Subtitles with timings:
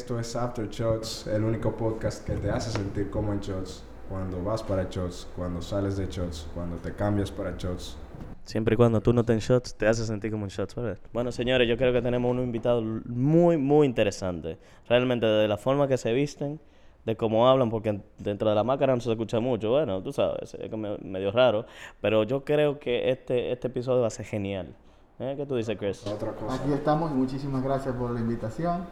[0.00, 3.84] Esto es After Shots, el único podcast que te hace sentir como en Shots.
[4.08, 7.98] Cuando vas para Shots, cuando sales de Shots, cuando te cambias para Shots.
[8.44, 10.98] Siempre y cuando tú no te en shots, te hace sentir como en shots, ¿verdad?
[11.12, 14.56] Bueno, señores, yo creo que tenemos un invitado muy, muy interesante.
[14.88, 16.58] Realmente, de la forma que se visten,
[17.04, 19.72] de cómo hablan, porque dentro de la máscara no se escucha mucho.
[19.72, 20.70] Bueno, tú sabes, es
[21.02, 21.66] medio raro.
[22.00, 24.74] Pero yo creo que este, este episodio va a ser genial.
[25.18, 25.34] ¿Eh?
[25.36, 26.06] ¿Qué tú dices, Chris?
[26.06, 26.54] Otra cosa.
[26.54, 28.86] Aquí estamos y muchísimas gracias por la invitación.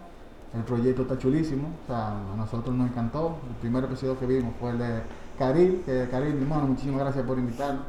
[0.54, 3.36] El proyecto está chulísimo, o sea, a nosotros nos encantó.
[3.48, 5.02] El primer episodio que vimos fue el de
[5.38, 7.84] Karil, que Karil, mi hermano, muchísimas gracias por invitarnos.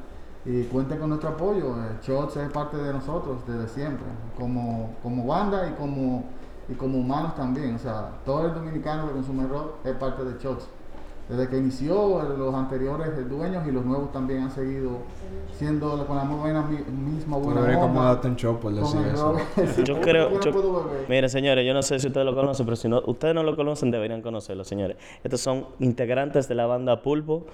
[0.45, 1.75] Y cuenten con nuestro apoyo.
[1.77, 4.05] Eh, Shots es parte de nosotros desde siempre,
[4.37, 6.25] como, como banda y como,
[6.67, 7.75] y como humanos también.
[7.75, 10.67] O sea, todo el dominicano que consume rock es parte de Shots.
[11.29, 14.97] Desde que inició, eh, los anteriores dueños y los nuevos también han seguido
[15.59, 19.37] siendo con la buena, mi- misma buena onda, acomodarte en show por decir eso.
[19.75, 20.39] Sí, Yo creo.
[20.39, 20.83] yo no.
[21.07, 23.55] Mire, señores, yo no sé si ustedes lo conocen, pero si no, ustedes no lo
[23.55, 24.97] conocen, deberían conocerlo, señores.
[25.23, 27.45] Estos son integrantes de la banda Pulpo.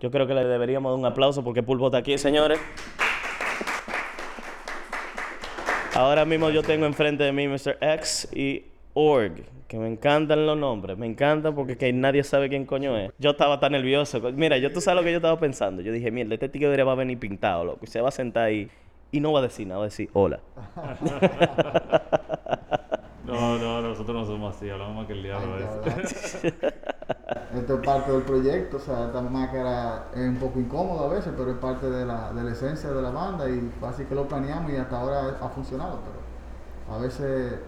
[0.00, 2.58] Yo creo que le deberíamos dar un aplauso porque Pulpo está aquí, señores.
[5.94, 7.76] Ahora mismo yo tengo enfrente de mí Mr.
[7.80, 8.64] X y
[9.00, 13.12] Org, que me encantan los nombres, me encantan porque que nadie sabe quién coño es.
[13.18, 14.20] Yo estaba tan nervioso.
[14.32, 15.82] Mira, yo tú sabes lo que yo estaba pensando.
[15.82, 18.46] Yo dije, mierda, este tigre va a venir pintado, loco, y se va a sentar
[18.46, 18.68] ahí
[19.12, 20.40] y no va a decir nada, va a decir hola.
[23.24, 25.52] No, no, nosotros no somos así, hablamos más que el diablo.
[25.52, 25.82] Verdad.
[27.54, 31.34] Esto es parte del proyecto, o sea, esta máscara es un poco incómoda a veces,
[31.36, 34.26] pero es parte de la, de la esencia de la banda y así que lo
[34.26, 37.58] planeamos y hasta ahora ha funcionado, pero a veces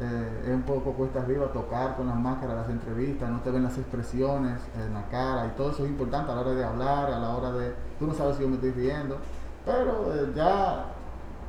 [0.00, 3.62] eh, es un poco cuesta arriba tocar con las máscaras, las entrevistas, no te ven
[3.62, 7.12] las expresiones en la cara y todo eso es importante a la hora de hablar,
[7.12, 9.16] a la hora de, tú no sabes si yo me estoy riendo,
[9.64, 10.86] pero eh, ya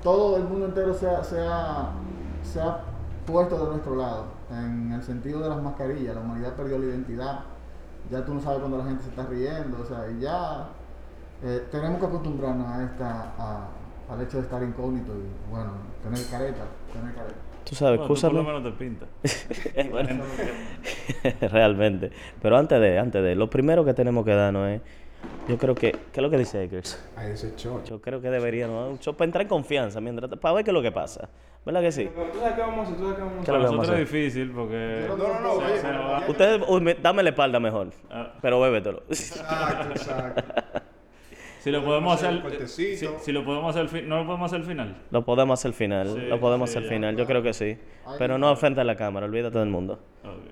[0.03, 1.89] todo el mundo entero se ha, se ha-
[2.43, 2.81] se ha
[3.25, 7.39] puesto de nuestro lado, en el sentido de las mascarillas, la humanidad perdió la identidad,
[8.11, 10.67] ya tú no sabes cuando la gente se está riendo, o sea, y ya
[11.41, 13.67] eh, tenemos que acostumbrarnos a esta, a-
[14.07, 15.71] al hecho de estar incógnito y bueno,
[16.03, 16.61] tener careta,
[16.93, 17.35] tener careta.
[17.67, 18.59] Tú sabes, Bueno, tú por lo escúchame.
[18.59, 19.05] menos te pinta.
[19.91, 20.23] Bueno,
[21.51, 22.11] realmente.
[22.41, 24.81] Pero antes de, antes de, lo primero que tenemos que darnos es,
[25.47, 27.03] yo creo que, ¿qué es lo que dice Eggers?
[27.15, 27.81] Ahí dice show.
[27.85, 30.75] Yo creo que deberíamos dar un para entrar en confianza, mientras, para ver qué es
[30.75, 31.27] lo que pasa.
[31.65, 32.05] ¿Verdad que sí?
[32.05, 32.97] ¿Tú sabes qué vamos a hacer?
[32.97, 35.05] ¿Tú sabes qué Para nosotros es difícil porque.
[35.07, 38.33] No, no, no, se- oye, Ustedes, dame la espalda mejor, Ah.
[38.39, 39.01] pero bébetelo.
[39.09, 40.43] Exacto, exacto.
[41.65, 42.67] Si lo podemos hacer.
[42.69, 44.95] Si, si lo podemos hacer no lo podemos hacer al final.
[45.09, 47.53] Lo podemos hacer al final, Sí, lo podemos sí, hacer al final, yo creo que
[47.53, 47.75] sí.
[48.19, 49.97] Pero no al frente de la cámara, olvídate del mundo.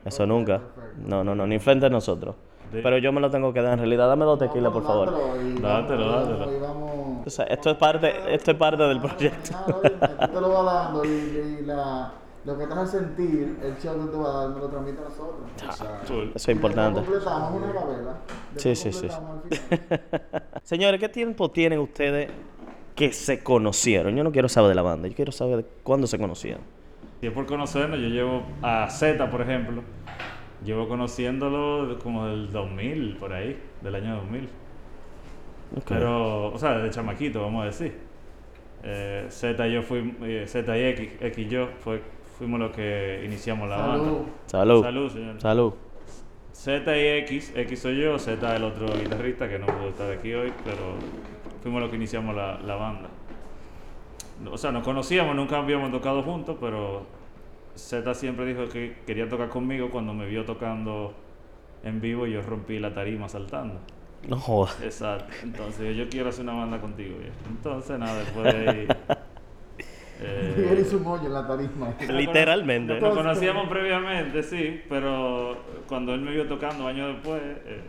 [0.04, 0.60] Eso nunca.
[0.98, 2.34] No, no, no, ni frente a nosotros.
[2.72, 2.80] Sí.
[2.82, 4.08] Pero yo me lo tengo que dar en realidad.
[4.08, 5.14] Dame dos tequilas, por favor.
[5.62, 9.54] Dátelo Dátelo, vamos- O sea, esto es parte, esto es parte del proyecto.
[9.84, 12.12] Te lo vas dando y la,
[12.46, 15.00] lo que te hace sentir, el show que te va a dar, me lo transmite
[15.00, 15.50] a nosotros.
[15.64, 16.14] Exacto.
[16.14, 16.32] Cool.
[16.36, 17.02] Eso es importante.
[17.02, 18.18] Completamos una gabela.
[18.58, 19.08] Sí, sí, sí.
[20.64, 22.30] Señores, ¿qué tiempo tienen ustedes
[22.96, 24.16] que se conocieron?
[24.16, 26.62] Yo no quiero saber de la banda, yo quiero saber de cuándo se conocieron.
[27.22, 29.82] Si es por conocernos, yo llevo a Z, por ejemplo.
[30.66, 34.50] Llevo conociéndolo como del 2000, por ahí, del año 2000.
[35.78, 35.84] Ok.
[35.88, 37.98] Pero, o sea, de chamaquito, vamos a decir.
[38.84, 42.02] Eh, Z y yo fuimos, eh, Z y X, X y yo fue,
[42.38, 44.06] fuimos los que iniciamos la Salud.
[44.06, 44.32] banda.
[44.48, 44.84] Salud.
[44.84, 45.42] Salud, señor.
[45.42, 45.74] Salud.
[46.52, 50.34] Z y X, X soy yo, Z el otro guitarrista que no pudo estar aquí
[50.34, 50.96] hoy, pero
[51.62, 53.10] fuimos los que iniciamos la, la banda.
[54.52, 57.06] O sea, nos conocíamos, nunca habíamos tocado juntos, pero
[57.76, 61.14] Z siempre dijo que quería tocar conmigo cuando me vio tocando
[61.84, 63.80] en vivo y yo rompí la tarima saltando.
[64.28, 64.80] No jodas.
[64.82, 65.34] Exacto.
[65.44, 67.36] Entonces yo quiero hacer una banda contigo, viejo.
[67.50, 68.88] Entonces nada, después de ahí...
[70.24, 71.94] eh, Y él hizo un hoyo en la tarima.
[72.10, 73.00] Literalmente.
[73.00, 77.82] nos conocíamos previamente, sí, pero cuando él me vio tocando años después, eh,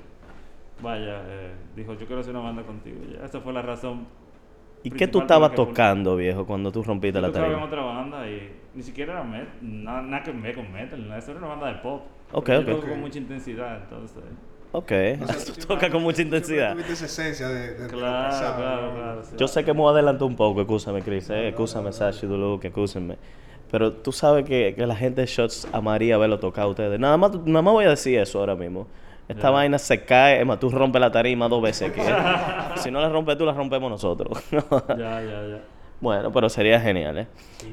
[0.83, 2.99] vaya, eh, dijo, yo quiero hacer una banda contigo.
[3.13, 4.07] Ya, esa fue la razón.
[4.83, 7.67] ¿Y qué tú estabas tocando, viejo, cuando tú rompiste Yo la tocaba en tarima?
[7.67, 9.25] otra banda y ni siquiera era
[9.63, 12.03] nada, nada que ver con metal, nada, eso era una banda de pop.
[12.33, 12.67] Ok, ok.
[12.67, 14.23] Yo toco con mucha intensidad, entonces.
[14.77, 14.91] Ok.
[15.23, 16.73] O sea, tú tocas con mucha intensidad.
[16.73, 18.95] tuviste esa esencia de, de, Claro, claro, ¿no?
[18.95, 19.23] claro.
[19.25, 19.37] sí.
[19.39, 22.59] Yo sé que me voy a adelantar un poco, escúchame, Chris, eh, escúchame, Sashi, Dulu,
[22.59, 23.17] que escúchame.
[23.71, 26.99] Pero tú sabes que, que la gente de Shots amaría verlo tocar a ustedes.
[26.99, 28.89] Nada más, nada más voy a decir eso ahora mismo.
[29.29, 31.93] Esta vaina se cae, es más, tú rompes la tarima dos veces.
[31.93, 32.03] que-
[32.81, 34.39] si no la rompes tú, la rompemos nosotros.
[34.51, 35.61] Ya, ya, ya.
[36.01, 37.27] bueno, pero sería genial, ¿eh?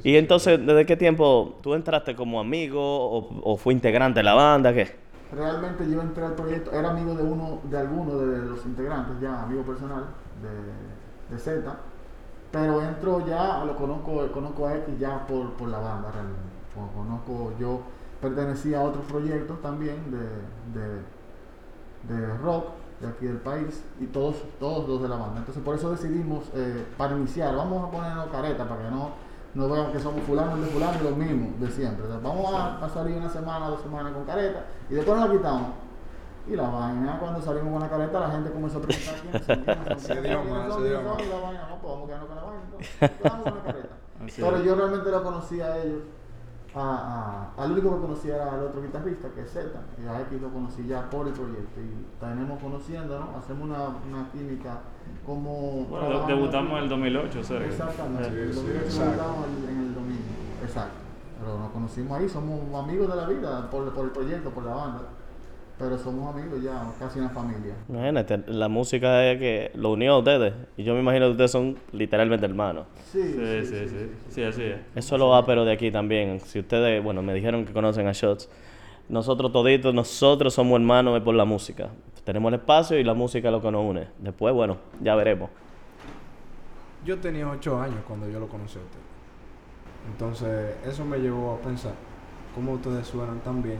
[0.03, 4.33] y entonces, ¿desde qué tiempo tú entraste como amigo o, o fue integrante de la
[4.35, 4.71] banda?
[4.71, 4.87] ¿Qué?
[5.31, 9.43] Realmente yo entré al proyecto, era amigo de uno, de alguno de los integrantes, ya
[9.43, 10.05] amigo personal
[10.41, 11.73] de, de Z,
[12.51, 16.41] pero entro ya, lo conozco, conozco a X ya por, por la banda realmente.
[16.75, 17.79] Con- Conozco yo
[18.21, 22.65] pertenecía a otros proyectos también de, de, de rock
[22.99, 25.39] de aquí del país y todos, todos los de la banda.
[25.39, 29.11] Entonces por eso decidimos, eh, para iniciar, vamos a ponernos careta para que no,
[29.53, 32.05] no vean que somos fulanos de fulano y lo mismo de siempre.
[32.05, 35.29] O sea, vamos a, a salir una semana, dos semanas con careta y después nos
[35.29, 35.67] la quitamos.
[36.47, 39.63] Y la vaina, cuando salimos con la careta, la gente comenzó a preguntar quiénes son,
[39.63, 42.43] quiénes son, Se quiénes dio son, son, y la vaina, no podemos quedarnos con la
[42.43, 42.61] vaina.
[42.63, 43.89] entonces, quedamos con la careta.
[44.35, 46.01] Pero yo realmente lo conocí a ellos.
[46.73, 49.67] A, a- al único que conocía era al otro guitarrista, que es Z.
[50.01, 51.81] Y a X lo conocí ya por el proyecto.
[51.81, 54.79] Y tenemos conociéndonos, hacemos una, una química
[55.25, 55.85] como.
[55.89, 57.65] Bueno, debutamos en el 2008, o sea.
[57.65, 58.29] Exactamente.
[58.29, 59.11] Sí, el sí, 2008 exacto.
[59.11, 60.21] debutamos en, el domingo.
[60.63, 60.93] Exacto.
[61.41, 64.73] Pero nos conocimos ahí, somos amigos de la vida por, por el proyecto, por la
[64.75, 65.01] banda.
[65.81, 67.73] Pero somos amigos ya, casi una familia.
[67.89, 70.53] Imagínate, la música es que lo unió a ustedes.
[70.77, 72.85] Y yo me imagino que ustedes son literalmente hermanos.
[73.11, 74.11] Sí, Sí, sí, sí.
[74.29, 74.79] Sí, así es.
[74.93, 76.39] Eso es lo ápero de aquí también.
[76.39, 78.47] Si ustedes, bueno, me dijeron que conocen a Shots.
[79.09, 81.89] Nosotros toditos, nosotros somos hermanos por la música.
[82.23, 84.07] Tenemos el espacio y la música es lo que nos une.
[84.19, 85.49] Después, bueno, ya veremos.
[87.03, 88.99] Yo tenía ocho años cuando yo lo conocí a usted.
[90.11, 91.93] Entonces, eso me llevó a pensar
[92.53, 93.79] cómo ustedes suenan tan bien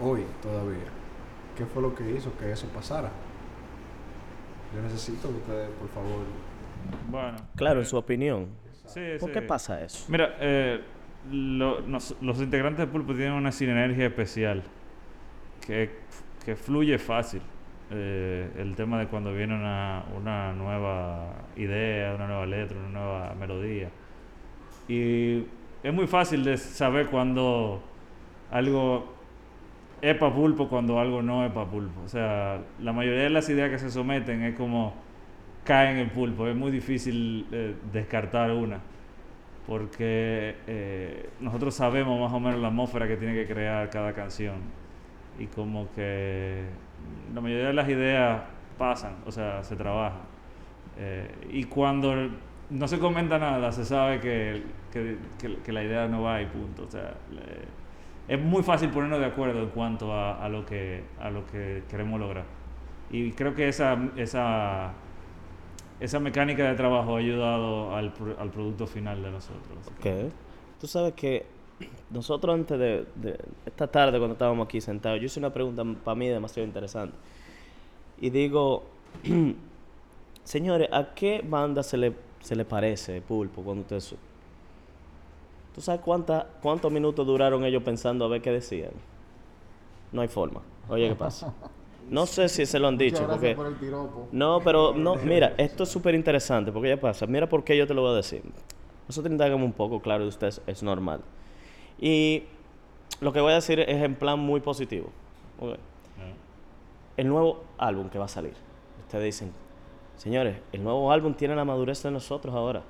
[0.00, 0.88] hoy todavía.
[1.56, 3.10] ¿Qué fue lo que hizo que eso pasara?
[4.74, 6.20] Yo necesito que ustedes, por favor,
[7.10, 7.36] Bueno.
[7.56, 8.46] Claro, en su opinión.
[8.86, 9.34] Sí, ¿Por sí.
[9.34, 10.06] qué pasa eso?
[10.08, 10.80] Mira, eh,
[11.30, 14.62] lo- nos- los integrantes de Pulpo tienen una sinergia especial
[15.66, 15.90] que,
[16.44, 17.42] que fluye fácil.
[17.90, 23.34] Eh, el tema de cuando viene una, una nueva idea, una nueva letra, una nueva
[23.34, 23.90] melodía.
[24.88, 25.44] Y
[25.82, 27.82] es muy fácil de saber cuando
[28.50, 29.12] algo
[30.02, 32.00] es para pulpo, cuando algo no es para pulpo.
[32.04, 34.94] O sea, la mayoría de las ideas que se someten es como
[35.64, 36.46] caen en pulpo.
[36.46, 38.80] Es muy difícil eh, descartar una
[39.70, 44.56] porque eh, nosotros sabemos más o menos la atmósfera que tiene que crear cada canción
[45.38, 46.64] y como que
[47.32, 48.42] la mayoría de las ideas
[48.76, 50.22] pasan, o sea, se trabajan.
[50.98, 52.14] Eh, y cuando
[52.68, 54.62] no se comenta nada, se sabe que,
[54.92, 56.84] que, la idea no va y punto.
[56.84, 57.14] O sea,
[58.30, 62.20] es muy fácil ponernos de acuerdo en cuanto a, lo, que, a lo que queremos
[62.20, 62.44] lograr.
[63.10, 64.92] Y creo que esa, esa,
[65.98, 69.78] esa mecánica de trabajo ha ayudado al, al producto final de nosotros.
[69.98, 70.32] Ok.
[70.80, 71.44] Tú sabes que
[72.08, 73.36] nosotros antes de, de
[73.66, 77.16] esta tarde cuando estábamos aquí sentados, yo hice una pregunta para mí demasiado interesante.
[78.20, 78.84] Y digo,
[80.44, 84.14] señores, ¿a qué banda se le, se le parece Pulpo cuando ustedes...
[85.80, 88.90] ¿Tú sabes cuánta, cuántos minutos duraron ellos pensando a ver qué decían?
[90.12, 90.60] No hay forma.
[90.90, 91.54] Oye, ¿qué pasa?
[92.10, 93.54] No sé si se lo han dicho, porque...
[93.54, 94.28] por el piropo.
[94.30, 97.26] No, pero no, mira, esto es súper interesante porque ya pasa.
[97.26, 98.42] Mira por qué yo te lo voy a decir.
[99.08, 101.22] Nosotros indagamos un poco, claro, de ustedes es normal.
[101.98, 102.42] Y
[103.22, 105.08] lo que voy a decir es en plan muy positivo.
[107.16, 108.52] El nuevo álbum que va a salir.
[109.06, 109.50] Ustedes dicen,
[110.18, 112.82] señores, el nuevo álbum tiene la madurez de nosotros ahora.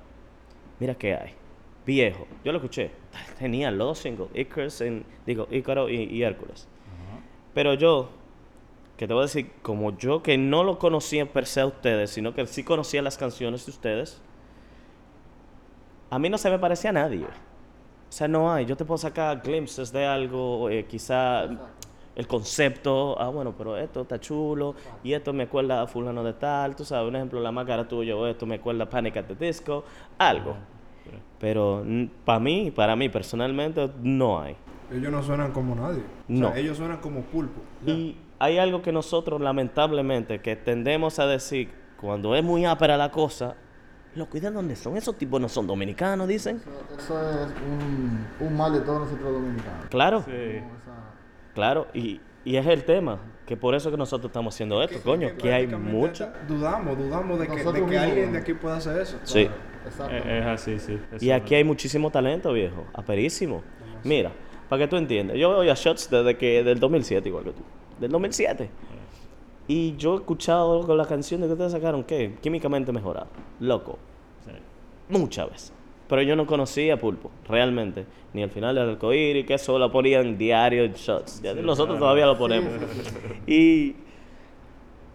[0.80, 1.39] Mira qué hay.
[1.86, 2.26] Viejo.
[2.44, 2.90] Yo lo escuché.
[3.38, 4.28] Genial, los dos singles.
[4.34, 6.68] Icarus en- digo, Ícaro y, y Hércules.
[7.54, 8.10] Pero yo,
[8.96, 12.10] que te voy a decir, como yo que no lo conocía per se a ustedes,
[12.10, 14.20] sino que sí conocía las canciones de ustedes,
[16.10, 17.24] a mí no se me parecía a nadie.
[17.24, 18.66] O sea, no hay.
[18.66, 21.44] Yo te puedo sacar glimpses de algo, eh, quizá
[22.16, 26.32] el concepto, ah, bueno, pero esto está chulo, y esto me acuerda a fulano de
[26.34, 29.24] tal, tú sabes, un ejemplo, la máscara tuya, o esto me acuerda a Panic at
[29.26, 29.84] the Disco,
[30.18, 30.56] algo.
[31.38, 31.84] Pero
[32.24, 34.56] para mí, para mí personalmente, no hay.
[34.92, 36.00] ellos no suenan como nadie.
[36.00, 36.48] O No.
[36.50, 37.60] sea, ellos suenan como pulpo.
[37.86, 37.92] ya.
[37.94, 43.10] Y hay algo que nosotros, lamentablemente, que tendemos a decir cuando es muy ápera la
[43.10, 43.54] cosa,
[44.14, 44.96] lo cuidan donde son.
[44.96, 46.56] Esos tipos no son dominicanos, dicen.
[46.56, 49.86] Eso, eso es un, un mal de todos nosotros dominicanos.
[49.90, 50.30] Claro, Sí.
[50.30, 51.14] Como esa-
[51.54, 51.86] claro.
[51.94, 55.52] Y, y es el tema, que por eso que nosotros estamos haciendo esto, coño, que
[55.52, 56.28] hay mucho.
[56.48, 59.18] Dudamos, dudamos de que, de que alguien de aquí pueda hacer eso.
[59.24, 59.48] Sí.
[59.86, 60.98] Es, es así, sí.
[61.20, 62.84] Y aquí hay muchísimo talento, viejo.
[62.94, 63.62] Aperísimo.
[64.04, 64.32] Mira,
[64.68, 65.36] para que tú entiendas.
[65.36, 67.62] Yo voy a Shots desde que, del 2007, igual que tú.
[67.98, 68.70] Del 2007.
[69.66, 72.36] Y yo he escuchado con la canción de que ustedes sacaron, ¿qué?
[72.40, 73.28] Químicamente mejorado.
[73.60, 73.98] Loco.
[74.44, 74.52] sí.
[75.08, 75.72] muchas veces.
[76.08, 78.04] Pero yo no conocía Pulpo, realmente.
[78.32, 81.40] Ni al final del arcoíris, que eso lo ponían diario en shots.
[81.40, 82.00] Ya nosotros claro.
[82.00, 82.72] todavía lo ponemos.
[83.46, 83.94] Y,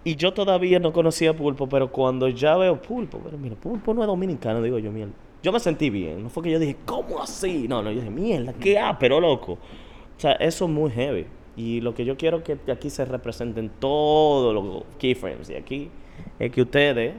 [0.05, 4.01] y yo todavía no conocía Pulpo, pero cuando ya veo Pulpo, pero mira, Pulpo no
[4.01, 5.11] es dominicano, digo yo, mierda.
[5.41, 7.67] Yo me sentí bien, no fue que yo dije, ¿cómo así?
[7.67, 9.53] No, no, yo dije, mierda, qué pero loco.
[9.53, 11.25] O sea, eso es muy heavy.
[11.57, 15.49] Y lo que yo quiero que aquí se representen todos los keyframes.
[15.49, 15.89] Y aquí
[16.37, 17.15] es que ustedes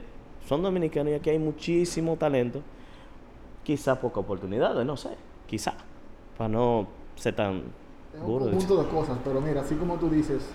[0.47, 2.61] son dominicanos y aquí hay muchísimo talento.
[3.63, 5.09] Quizá poca oportunidades, no sé.
[5.45, 5.73] Quizá.
[6.37, 7.63] Para no ser tan
[8.13, 10.49] Es un conjunto de cosas, pero mira, así como tú dices,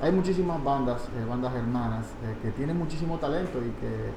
[0.00, 4.10] hay muchísimas bandas, eh, bandas hermanas, eh, que tienen muchísimo talento y que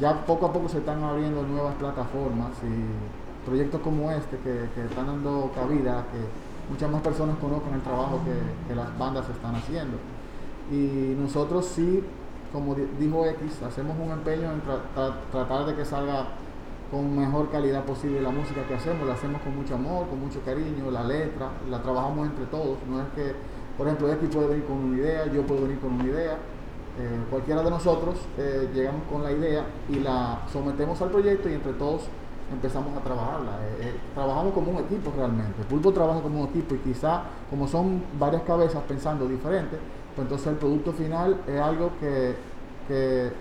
[0.00, 5.06] ya poco a poco se están abriendo nuevas plataformas y proyectos como este que, están
[5.06, 9.96] dando cabida que muchas más personas conozcan el trabajo que, las bandas están haciendo.
[10.70, 12.02] Y nosotros sí,
[12.52, 16.26] como di- dijo X, hacemos un empeño en tra- tra- tratar de que salga
[16.90, 20.40] con mejor calidad posible la música que hacemos, la hacemos con mucho amor, con mucho
[20.44, 23.34] cariño, la letra, la trabajamos entre todos, no es que,
[23.76, 26.32] por ejemplo, X puede venir con una idea, yo puedo venir con una idea,
[26.98, 31.54] eh, cualquiera de nosotros eh, llegamos con la idea y la sometemos al proyecto y
[31.54, 32.02] entre todos
[32.52, 33.52] empezamos a trabajarla.
[33.80, 38.02] Eh, trabajamos como un equipo realmente, Pulpo trabaja como un equipo y quizá como son
[38.18, 39.78] varias cabezas pensando diferente,
[40.14, 42.34] pues entonces el producto final es algo que,
[42.86, 43.32] que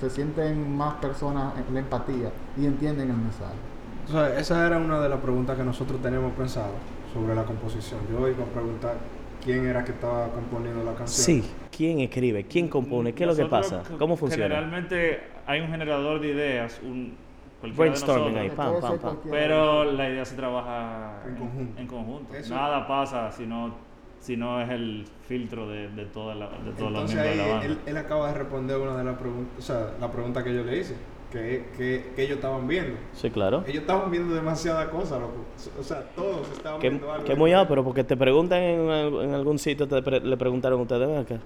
[0.00, 4.38] se sienten más personas en la empatía y entienden el mensaje.
[4.40, 6.72] Esa era una de las preguntas que nosotros teníamos pensado
[7.12, 8.00] sobre la composición.
[8.10, 8.96] Yo iba a preguntar
[9.44, 11.42] quién era que estaba componiendo la canción.
[11.42, 12.44] Sí, ¿quién escribe?
[12.44, 13.12] ¿Quién compone?
[13.12, 13.96] ¿Qué es lo que Nosotros pasa?
[13.98, 14.44] ¿Cómo funciona?
[14.44, 17.16] Generalmente hay un generador de ideas, un
[17.60, 19.30] cualquiera de Brainstorming nosotros, ahí, pam, pam, pam.
[19.30, 21.80] Pero la idea se trabaja En conjunto.
[21.80, 22.34] en conjunto.
[22.50, 23.74] Nada pasa si no,
[24.20, 27.36] si no es el filtro de, de, toda la, de todos los miembros ahí de
[27.36, 27.66] la banda.
[27.66, 30.62] él, él acaba de responder una de las preguntas, o sea, la pregunta que yo
[30.62, 30.94] le hice,
[31.32, 32.96] que, que, que ellos estaban viendo.
[33.14, 33.62] Sí, claro.
[33.66, 35.34] Ellos estaban viendo demasiadas cosas, loco.
[35.78, 37.24] O sea, todos estaban Que, viendo algo.
[37.24, 40.78] que muy pero porque te preguntan en, al- en algún sitio, te pre- le preguntaron
[40.80, 41.38] a ustedes, acá.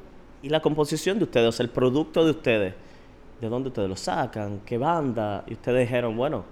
[0.42, 2.74] Y la composición de ustedes, o sea, el producto de ustedes,
[3.40, 4.60] ¿de dónde ustedes lo sacan?
[4.64, 5.44] ¿Qué banda?
[5.46, 6.44] Y ustedes dijeron, bueno,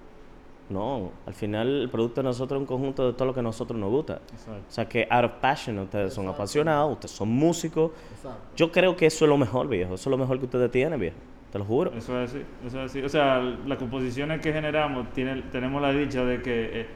[0.68, 3.42] no, al final el producto de nosotros es un conjunto de todo lo que a
[3.42, 4.20] nosotros nos gusta.
[4.32, 4.52] Exacto.
[4.68, 7.90] O sea, que out of passion, ustedes son apasionados, ustedes son músicos.
[8.14, 8.38] Exacto.
[8.56, 9.94] Yo creo que eso es lo mejor, viejo.
[9.94, 11.16] Eso es lo mejor que ustedes tienen, viejo.
[11.52, 11.92] Te lo juro.
[11.96, 13.02] Eso es así, eso es así.
[13.02, 16.86] O sea, las composiciones que generamos, tiene, tenemos la dicha de que eh,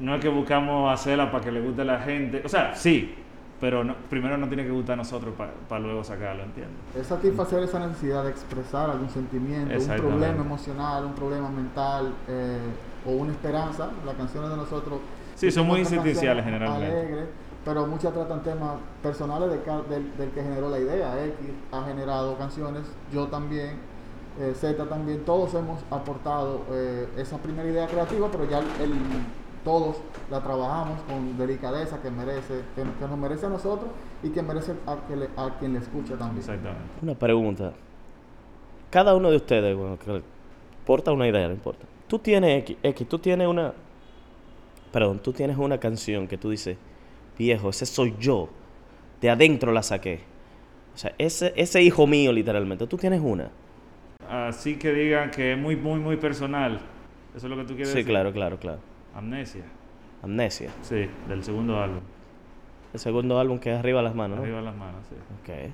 [0.00, 2.42] no es que buscamos hacerla para que le guste a la gente.
[2.44, 3.14] O sea, sí,
[3.60, 5.32] pero no- primero nos tiene que gustar a nosotros
[5.68, 6.76] para luego sacarlo, ¿entiendes?
[6.98, 12.58] Es satisfacer esa necesidad de expresar algún sentimiento, un problema emocional, un problema mental eh,
[13.06, 13.88] o una esperanza.
[14.04, 14.98] Las canciones de nosotros
[15.36, 16.86] Sí, son muy canciones generalmente.
[16.86, 17.28] alegres,
[17.64, 21.24] pero muchas tratan temas personales del, del que generó la idea.
[21.24, 21.34] X
[21.72, 23.78] ha generado canciones, yo también,
[24.40, 28.92] eh, Z también, todos hemos aportado eh, esa primera idea creativa, pero ya el,
[29.64, 29.96] todos
[30.30, 33.88] la trabajamos con delicadeza que merece, que, que nos merece a nosotros
[34.22, 36.38] y que merece a, que le- a quien le escucha también.
[36.40, 36.82] Exactamente.
[37.02, 37.72] Una pregunta.
[38.90, 40.22] Cada uno de ustedes, bueno, que
[40.86, 41.86] porta una idea, no importa.
[42.06, 43.72] Tú tienes X, X, tú tienes una.
[44.92, 46.76] Perdón, tú tienes una canción que tú dices,
[47.38, 48.48] viejo, ese soy yo.
[49.20, 50.20] De adentro la saqué.
[50.94, 52.86] O sea, ese, ese hijo mío, literalmente.
[52.86, 53.50] Tú tienes una.
[54.28, 56.80] Así que digan que es muy, muy, muy personal.
[57.36, 58.10] ¿Eso es lo que tú quieres Sí, decir?
[58.10, 58.78] claro, claro, claro.
[59.14, 59.64] Amnesia.
[60.22, 60.70] Amnesia.
[60.82, 62.00] Sí, del segundo álbum.
[62.92, 64.44] El segundo álbum que es Arriba las manos, ¿no?
[64.44, 65.16] Arriba las manos, sí.
[65.42, 65.72] Ok.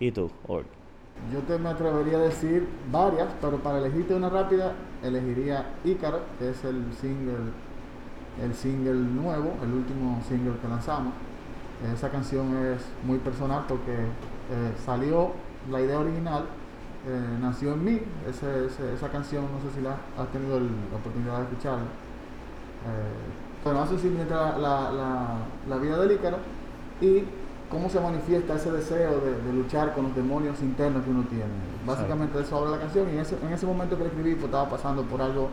[0.00, 0.66] ¿Y tú, Org?
[1.32, 6.50] Yo te me atrevería a decir varias, pero para elegirte una rápida, elegiría Ícaro, que
[6.50, 7.52] es el single,
[8.40, 11.12] el single nuevo, el último single que lanzamos.
[11.94, 15.32] Esa canción es muy personal porque eh, salió
[15.70, 16.44] la idea original,
[17.06, 18.00] eh, nació en mí.
[18.28, 21.82] Ese- ese- esa canción, no sé si la has tenido el- la oportunidad de escucharla.
[21.82, 25.26] Eh, bueno, hace simplemente la, la, la,
[25.68, 26.38] la vida del Ícaro
[27.00, 27.24] y
[27.70, 31.44] cómo se manifiesta ese deseo de, de luchar con los demonios internos que uno tiene.
[31.86, 34.34] Básicamente de eso habla la canción y en ese, en ese momento que la escribí
[34.34, 35.48] pues, estaba pasando por algo,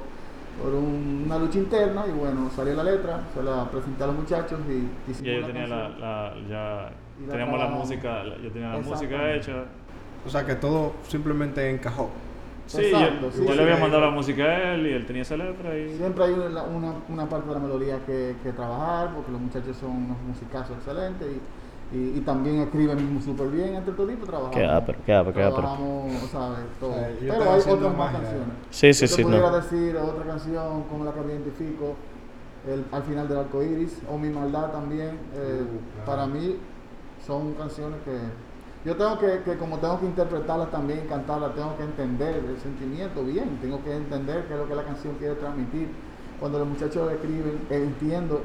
[0.61, 4.15] por un- una lucha interna y bueno, salió la letra, se la presenté a los
[4.17, 6.91] muchachos y hicimos Ya yo la tenía la, ya
[7.25, 9.63] la teníamos la música, la- yo tenía la música hecha.
[10.25, 12.09] O sea, que todo simplemente encajó.
[12.67, 13.55] Sí, Exacto, yo, sí, yo sí.
[13.57, 16.33] le había mandado la música a él y él tenía esa letra y Siempre hay
[16.33, 20.17] una, una, una parte de la melodía que, que trabajar, porque los muchachos son unos
[20.27, 21.39] musicazos excelentes y,
[21.91, 24.55] y, y también escriben súper bien entre todos y trabajamos.
[24.55, 25.57] Qué ápero, qué ápero, qué ápero.
[25.61, 26.59] Trabajamos, ¿sabes?
[26.79, 26.91] Todo.
[26.91, 28.19] O sea, yo Pero hay otras más magia.
[28.19, 28.47] canciones.
[28.69, 29.55] Sí, sí, Yo sí, te pudiera no.
[29.55, 31.95] decir otra canción como la que me identifico,
[32.67, 35.17] el, al final del arco iris, o Mi Maldad también.
[35.35, 36.05] eh, Uh, claro.
[36.05, 36.57] Para mí
[37.25, 38.17] son canciones que
[38.85, 43.23] yo tengo que, que, como tengo que interpretarlas también, cantarlas, tengo que entender el sentimiento
[43.25, 45.89] bien, tengo que entender qué es lo que la canción quiere transmitir.
[46.39, 48.41] Cuando los muchachos escriben, eh, entiendo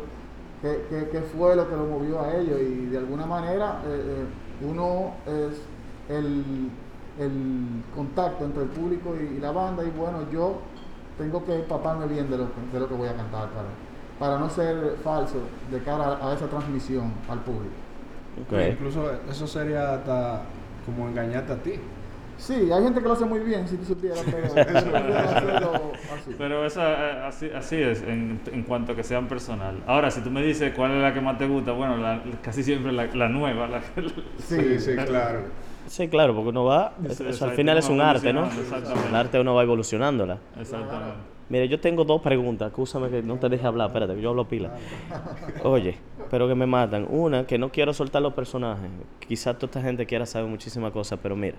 [0.65, 4.25] qué, qué- qué fue lo que lo movió a ellos y de alguna manera eh,
[4.25, 5.61] eh, uno es
[6.09, 6.71] el,
[7.21, 7.33] el
[7.95, 10.57] contacto entre el público y, y la banda y bueno, yo
[11.19, 13.69] tengo que empaparme bien de lo que, de lo que voy a cantar para,
[14.19, 15.37] para no ser falso
[15.71, 17.75] de cara a, a esa transmisión al público.
[18.73, 20.43] Incluso eso sería hasta
[20.87, 21.75] como engañarte a ti.
[22.37, 24.47] Sí, hay gente que lo hace muy bien, si tú supieras, pero
[26.15, 26.31] así.
[26.37, 29.77] Pero esa, eh, así, así es en, en cuanto a que sean personal.
[29.87, 32.63] Ahora, si tú me dices cuál es la que más te gusta, bueno, la- casi
[32.63, 33.67] siempre la, la nueva.
[33.69, 33.81] La,
[34.39, 35.41] Sí, sí, claro.
[35.87, 38.49] Sí, claro, porque uno va, eso al final es un arte, ¿no?
[39.09, 40.39] El arte uno va evolucionándola.
[40.59, 41.17] Exactamente.
[41.51, 44.49] Mire, yo tengo dos preguntas, acúsame que no te deje hablar, espérate, que yo hablo
[44.49, 44.71] pila.
[45.63, 45.99] Oye,
[46.31, 47.07] pero que me matan.
[47.09, 48.89] Una, que no quiero soltar los personajes.
[49.29, 51.57] Quizás toda esta gente quiera saber muchísimas cosas, pero mira.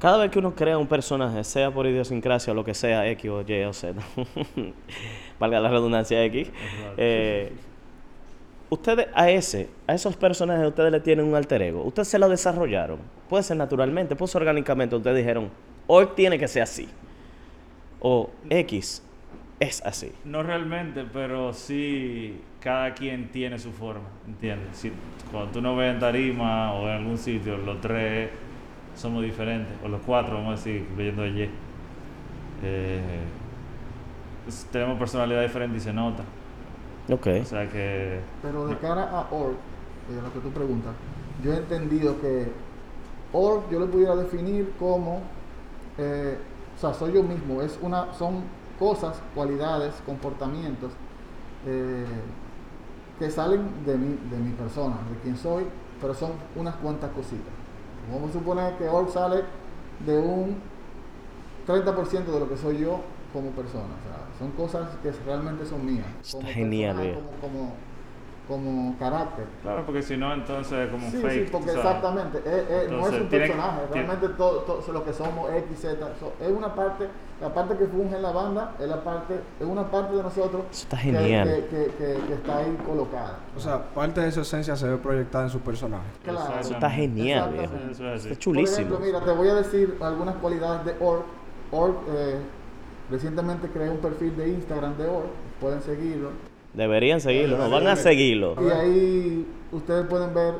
[0.00, 3.30] Cada vez que uno crea un personaje, sea por idiosincrasia o lo que sea, X
[3.30, 4.00] o Y o Z,
[5.40, 6.50] valga la redundancia X,
[6.96, 7.52] eh,
[8.70, 11.82] ustedes a ese, a esos personajes ustedes le tienen un alter ego.
[11.82, 12.98] Ustedes se lo desarrollaron.
[13.28, 14.94] Puede ser naturalmente, puede ser orgánicamente.
[14.94, 15.50] Ustedes dijeron,
[15.88, 16.88] hoy tiene que ser así.
[18.00, 19.02] O X
[19.58, 20.12] es así.
[20.24, 24.76] No realmente, pero sí cada quien tiene su forma, ¿entiendes?
[24.76, 24.92] Si,
[25.30, 28.30] cuando tú nos ves en tarima o en algún sitio, los tres
[28.98, 31.48] somos diferentes, o los cuatro, vamos a decir, leyendo allí.
[32.62, 33.20] Eh,
[34.44, 36.24] pues, tenemos personalidad diferente y se nota.
[37.10, 37.26] Ok.
[37.42, 40.92] O sea que Pero de cara a org, eh, lo que tú preguntas,
[41.42, 42.50] yo he entendido que
[43.32, 45.20] org yo lo pudiera definir como,
[45.96, 46.36] eh,
[46.76, 48.42] o sea, soy yo mismo, es una, son
[48.78, 50.92] cosas, cualidades, comportamientos
[51.66, 52.04] eh,
[53.18, 55.64] que salen de mi, de mi persona, de quien soy,
[56.00, 57.52] pero son unas cuantas cositas.
[58.10, 59.44] Vamos a suponer que org sale
[60.06, 60.56] de un
[61.66, 63.00] 30% de lo que soy yo
[63.32, 63.84] como persona.
[63.84, 66.06] O sea, son cosas que realmente son mías.
[66.20, 67.40] Está como genial, personaje, viejo.
[67.40, 67.72] como, como,
[68.48, 69.44] como carácter.
[69.62, 71.32] Claro, porque si no, entonces como Sí, fake.
[71.46, 75.12] sí, porque exactamente, eh, eh, no es un que- personaje, realmente todo, todo lo que
[75.12, 77.06] somos X, Z, so- es una parte,
[77.42, 80.62] la parte que funge en la banda, es la parte, es una parte de nosotros
[80.70, 81.46] está que- genial.
[81.46, 83.38] Que, que- que- que está ahí colocada.
[83.54, 86.06] O sea, parte de su esencia se ve proyectada en su personaje.
[86.24, 86.54] Claro.
[86.58, 87.74] Eso está genial, viejo.
[87.90, 88.28] Eso es así.
[88.28, 88.76] Está Por chulísimo.
[88.96, 91.24] ejemplo, mira, te voy a decir algunas cualidades de Org.
[91.70, 92.38] Org, eh,
[93.10, 95.26] recientemente creé un perfil de Instagram de Org,
[95.60, 96.30] pueden seguirlo.
[96.78, 98.54] Deberían seguirlo, no, van a seguirlo.
[98.62, 100.54] Y ahí ustedes pueden ver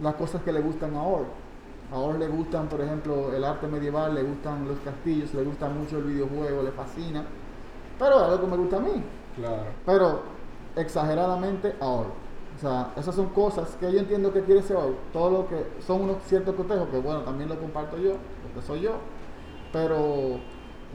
[0.00, 1.26] las cosas que le gustan a Org.
[1.92, 5.68] A Org le gustan, por ejemplo, el arte medieval, le gustan los castillos, le gusta
[5.68, 7.24] mucho el videojuego, le fascina.
[7.98, 9.02] Pero es algo que me gusta a mí.
[9.34, 9.64] Claro.
[9.84, 10.22] Pero
[10.76, 12.12] exageradamente a Org.
[12.56, 14.94] O sea, esas son cosas que yo entiendo que quiere ser Org.
[15.12, 18.12] Todo lo que son unos ciertos cotejos que, bueno, también lo comparto yo,
[18.44, 18.92] porque soy yo.
[19.72, 20.38] Pero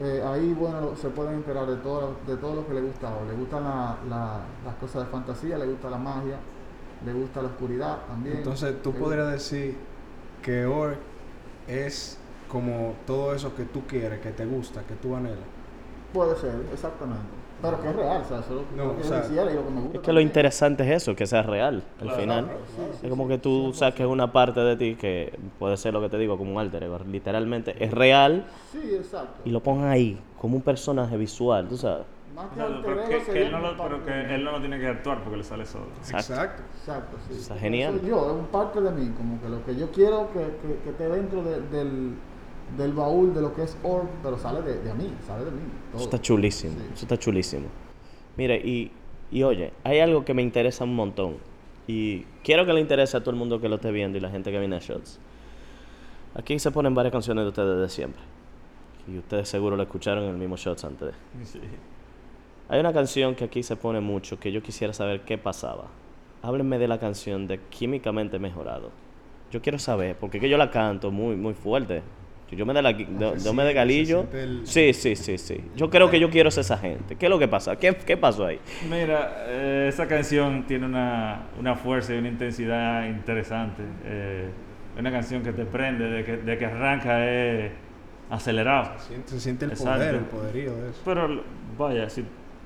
[0.00, 3.10] eh, ahí, bueno, se pueden enterar de todo, de todo lo que le gusta.
[3.28, 6.36] Le gustan la- la- las cosas de fantasía, le gusta la magia,
[7.04, 8.38] le gusta la oscuridad también.
[8.38, 9.76] Entonces, tú Le podrías decir
[10.42, 10.96] que Org
[11.68, 15.38] es como todo eso que tú quieres, que te gusta, que tú anhelas.
[16.12, 17.28] Puede ser, exactamente.
[17.62, 19.64] Pero que es real, o sea, eso es lo que No, o sea, y lo
[19.64, 19.98] que me gusta.
[19.98, 22.20] Es que lo interesante es eso, que sea real al Claro.
[22.20, 22.44] final.
[22.74, 23.74] Sí, sí, Es como sí, que tú 100%.
[23.74, 26.84] saques una parte de ti que puede ser lo que te digo, como un alter
[26.84, 26.98] ego.
[27.06, 29.42] Literalmente es real Sí, exacto.
[29.44, 32.06] y lo pongan ahí, como un personaje visual, tú sabes.
[32.34, 34.78] Más que Claro, alter pero que, él no lo, pero que él no lo tiene
[34.78, 35.84] que actuar porque le sale solo.
[35.98, 36.32] Exacto.
[36.32, 36.62] Exacto.
[36.80, 37.34] Exacto, sí.
[37.38, 37.98] Está genial.
[38.00, 40.78] Soy yo, es un parte de mí, como que lo que yo quiero que, que,
[40.82, 42.14] que esté dentro de- del,
[42.76, 45.60] del baúl de lo que es org, pero sale de, de mí, sale de mí.
[45.92, 45.96] todo.
[46.00, 46.86] Eso está chulísimo, Sí.
[46.94, 47.66] eso está chulísimo.
[48.36, 48.90] Mire, y,
[49.30, 51.36] y oye, hay algo que me interesa un montón.
[51.86, 54.30] Y quiero que le interese a todo el mundo que lo esté viendo y la
[54.30, 55.18] gente que viene a Shots.
[56.34, 58.22] Aquí se ponen varias canciones de ustedes de siempre.
[59.08, 61.14] Y ustedes seguro lo escucharon en el mismo Shots antes de.
[61.44, 61.60] Sí.
[62.68, 65.86] Hay una canción que aquí se pone mucho que yo quisiera saber qué pasaba.
[66.42, 68.90] Háblenme de la canción de Químicamente Mejorado.
[69.50, 72.02] Yo quiero saber, porque es que yo la canto muy, muy fuerte.
[72.56, 74.26] Yo me de la, yo me de galillo.
[74.32, 75.60] el- Sí, sí, sí, sí.
[75.76, 77.16] Yo creo que yo quiero ser esa gente.
[77.16, 77.76] ¿Qué es lo que pasa?
[77.76, 78.58] ¿Qué, qué pasó ahí?
[78.90, 83.82] Mira, eh, esa canción tiene una, una fuerza y una intensidad interesante.
[84.04, 84.48] Eh,
[84.98, 87.70] una canción que te prende, de que, de que arranca es
[88.30, 88.98] acelerado.
[88.98, 89.92] Se siente, se siente el Exacto.
[89.98, 91.00] poder, el poderío de eso.
[91.04, 91.42] Pero
[91.78, 92.24] vaya, si,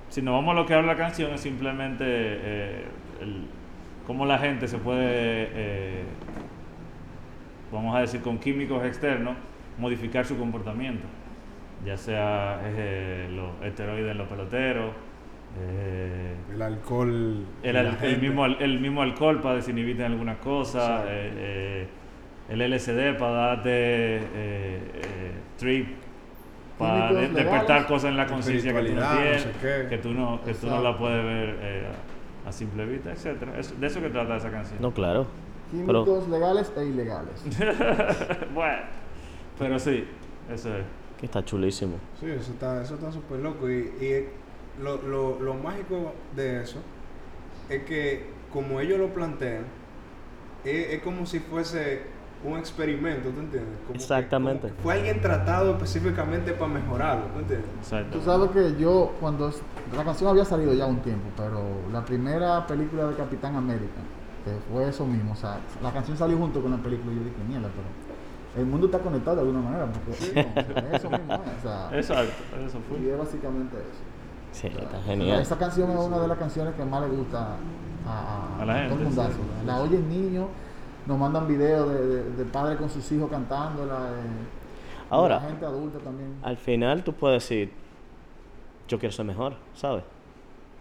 [0.08, 2.84] si nos vamos a lo que habla la canción, es simplemente eh,
[3.20, 3.44] el-
[4.06, 5.00] cómo la gente se puede,
[5.54, 6.02] eh,
[7.72, 9.36] vamos a decir, con químicos externos,
[9.78, 11.06] modificar su comportamiento.
[11.84, 14.92] Ya sea eh, los esteroides en los peloteros,
[15.60, 17.44] eh, El alcohol.
[17.62, 21.88] el, al- el mismo, al- el mismo alcohol para desinhibirte en algunas cosas, eh, eh,
[22.48, 25.88] el LSD para darte eh, eh, trip,
[26.78, 30.54] para despertar cosas en la conciencia que tú no tienes, sé que tú no, que
[30.54, 31.86] tú no la puedes ver eh,
[32.44, 33.58] a, a simple vista, etcétera.
[33.58, 34.80] Es- de eso que trata esa canción.
[34.80, 35.26] No, claro.
[35.70, 37.44] Químicos legales e ilegales.
[38.54, 38.82] bueno,
[39.58, 40.04] pero sí,
[40.52, 40.84] eso es.
[41.18, 41.96] Que está chulísimo.
[42.20, 43.70] Sí, eso está eso está súper loco.
[43.70, 44.28] Y, y
[44.82, 46.78] lo, lo, lo mágico de eso
[47.68, 49.64] es que, como ellos lo plantean,
[50.64, 52.02] es, es como si fuese
[52.44, 53.78] un experimento, ¿tú entiendes?
[53.86, 54.60] Como que- Exactamente.
[54.68, 57.70] como que fue alguien tratado específicamente para mejorarlo, ¿tú entiendes?
[57.78, 58.18] Exacto.
[58.18, 59.50] Tú sabes que yo, cuando
[59.96, 61.62] la canción había salido ya un tiempo, pero
[61.92, 64.00] la primera película de Capitán América,
[64.44, 67.22] que fue eso mismo, o sea, la canción salió junto con la película y yo
[67.24, 67.86] dije, mierda, pero
[68.56, 70.10] el mundo está conectado de alguna manera, porque
[70.90, 72.32] no, eso mismo es, o sea, Exacto,
[72.64, 73.12] eso y fue.
[73.12, 74.02] es básicamente eso.
[74.52, 75.40] Sí, está O sea, genial.
[75.40, 77.56] Esa canción es una de las canciones que más le gusta
[78.06, 79.32] a, a, A la gente, todo mundazo.
[79.32, 79.66] sí.
[79.66, 80.46] La oyen niños,
[81.06, 83.94] nos mandan videos de, de, de padres con sus hijos cantándola.
[84.10, 86.34] eh, Ahora, y la gente adulta también.
[86.42, 87.72] Al final tú puedes decir,
[88.88, 90.04] yo quiero ser mejor, ¿sabes?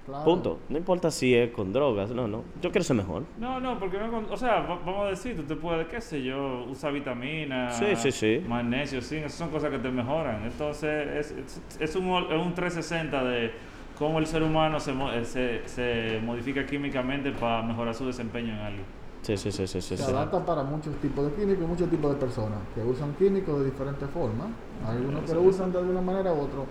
[0.05, 0.25] Claro.
[0.25, 0.59] Punto.
[0.67, 2.43] No importa si es con drogas, no, no.
[2.61, 3.23] Yo quiero ser mejor.
[3.39, 6.01] No, no, porque no, con- o sea, va- vamos a decir, tú te puedes, qué
[6.01, 8.43] sé yo, usar vitaminas, Sí, sí, sí.
[8.45, 10.43] magnesio, zinc, esas son cosas que te mejoran.
[10.43, 13.51] Entonces, es, es, es un, es un 360 de
[13.97, 18.51] cómo el ser humano se, mo- eh, se, se modifica químicamente para mejorar su desempeño
[18.53, 18.83] en algo.
[19.21, 19.95] Sí, sí, sí, sí, sí.
[19.95, 20.11] Se sí.
[20.11, 23.65] adapta para muchos tipos de químicos y muchos tipos de personas que usan químicos de
[23.71, 24.47] diferentes formas.
[24.85, 26.65] Hay algunos que lo usan de alguna manera, otros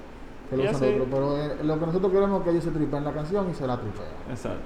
[0.56, 1.06] que lo usan otro.
[1.10, 3.66] Pero eh, lo que nosotros queremos es que ellos se tripen la canción y se
[3.66, 4.08] la tripean.
[4.30, 4.60] Exacto.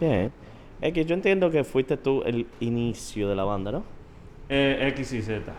[0.00, 0.32] Bien.
[0.80, 3.82] Es que yo entiendo que fuiste tú el inicio de la banda, ¿no?
[4.48, 5.52] Eh, X y Z.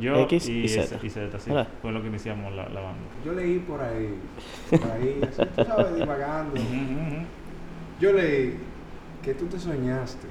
[0.00, 0.98] Yo X y, y Z.
[1.02, 1.50] Y Z, sí.
[1.82, 3.00] Fue lo que iniciamos la, la banda.
[3.24, 4.14] Yo leí por ahí,
[4.70, 6.54] por ahí, así, tú sabes, divagando.
[8.00, 8.56] Yo leí
[9.22, 10.26] que tú te soñaste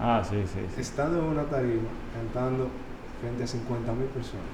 [0.00, 0.80] Ah, sí, sí, sí.
[0.80, 2.68] estando en una tarima cantando
[3.20, 4.44] frente a 50 mil personas.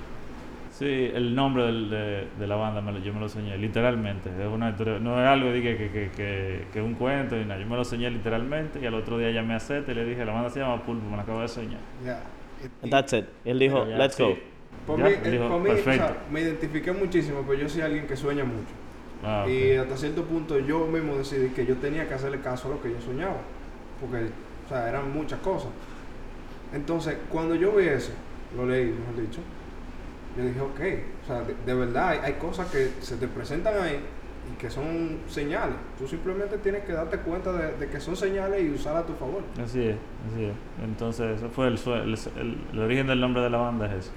[0.80, 4.30] Sí, el nombre del- de, de la banda me lo- yo me lo soñé, literalmente.
[4.30, 7.44] Es una historia, no es algo de que, que, que, que, que un cuento y
[7.44, 7.60] nada.
[7.60, 10.24] Yo me lo soñé literalmente y al otro día llamé a Zeta y le dije,
[10.24, 11.80] la banda se llama Pulpo, me la acabo de soñar.
[12.02, 12.22] Ya.
[12.64, 13.26] Y- And that's it.
[13.44, 14.22] Él dijo, let's sí.
[14.22, 14.34] go.
[14.86, 16.14] Por Ya, mí, él dijo, por mí, o sea, perfecto.
[16.32, 18.72] me identifiqué muchísimo, pero yo soy alguien que sueña mucho.
[19.22, 19.44] Ah.
[19.46, 22.82] Y hasta cierto punto yo mismo decidí que yo tenía que hacerle caso a lo
[22.82, 23.36] que yo soñaba.
[24.00, 24.28] Porque,
[24.64, 25.68] o sea, eran muchas cosas.
[26.72, 28.12] Entonces, cuando yo vi eso,
[28.56, 29.40] lo leí, mejor dicho,
[30.36, 30.80] yo dije, ok,
[31.22, 34.00] o sea, de, de verdad hay, hay cosas que se te presentan ahí
[34.52, 35.76] y que son señales.
[35.98, 39.14] Tú simplemente tienes que darte cuenta de, de que son señales y usarlas a tu
[39.14, 39.42] favor.
[39.62, 39.96] Así es,
[40.32, 40.54] así es.
[40.82, 44.10] Entonces, eso fue el, el, el- el origen del nombre de la banda, es eso.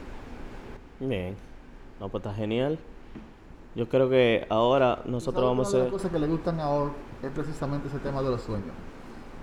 [0.99, 1.35] Bien.
[1.99, 2.77] No, pues está genial.
[3.75, 5.93] Yo creo que ahora nosotros ¿Sabes vamos a Una de hacer...
[5.93, 6.91] las cosas que le gustan a Org
[7.23, 8.69] es precisamente ese tema de los sueños.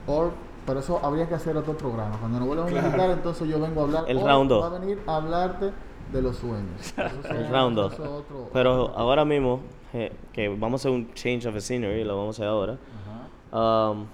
[0.07, 0.33] Org,
[0.67, 2.17] pero eso habría que hacer otro programa.
[2.19, 4.05] Cuando nos vuelvan a invitar, entonces yo vengo a hablar.
[4.09, 4.63] El Org round dos.
[4.63, 5.71] Va a venir a hablarte
[6.13, 6.95] de los sueños.
[7.31, 7.93] El round eso 2.
[7.93, 9.61] es otro- Pero ahora mismo,
[9.93, 12.77] eh, que vamos a hacer un change of scenery, lo vamos a hacer ahora.
[13.53, 14.07] um,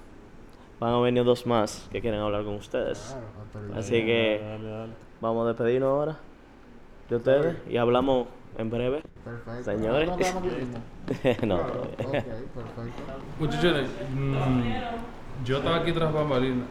[0.81, 3.17] van a venir dos más que quieren hablar con ustedes.
[3.53, 3.67] Claro.
[3.75, 4.93] Ah, Así que Dale, dale.
[5.21, 6.19] vamos a despedirnos ahora
[7.09, 8.27] de ustedes y hablamos
[8.59, 9.03] en breve.
[9.25, 9.65] Perfecto.
[9.65, 10.09] Señores.
[10.09, 10.41] ¿No mismo?
[11.47, 11.83] no, Claro.
[11.97, 13.03] perfecto.
[13.41, 16.65] Muchachones, mm, yo estaba aquí tras bambalina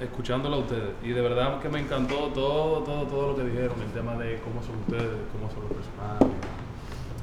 [0.00, 3.76] escuchándolo a ustedes y de verdad que me encantó todo, todo, todo lo que dijeron,
[3.82, 6.28] el tema de cómo son ustedes, cómo son los personajes,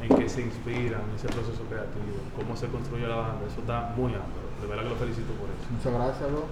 [0.01, 4.13] en qué se inspiran, ese proceso creativo, cómo se construye la banda, eso está muy
[4.13, 5.67] amplio, de verdad que lo felicito por eso.
[5.71, 6.45] Muchas gracias, bro.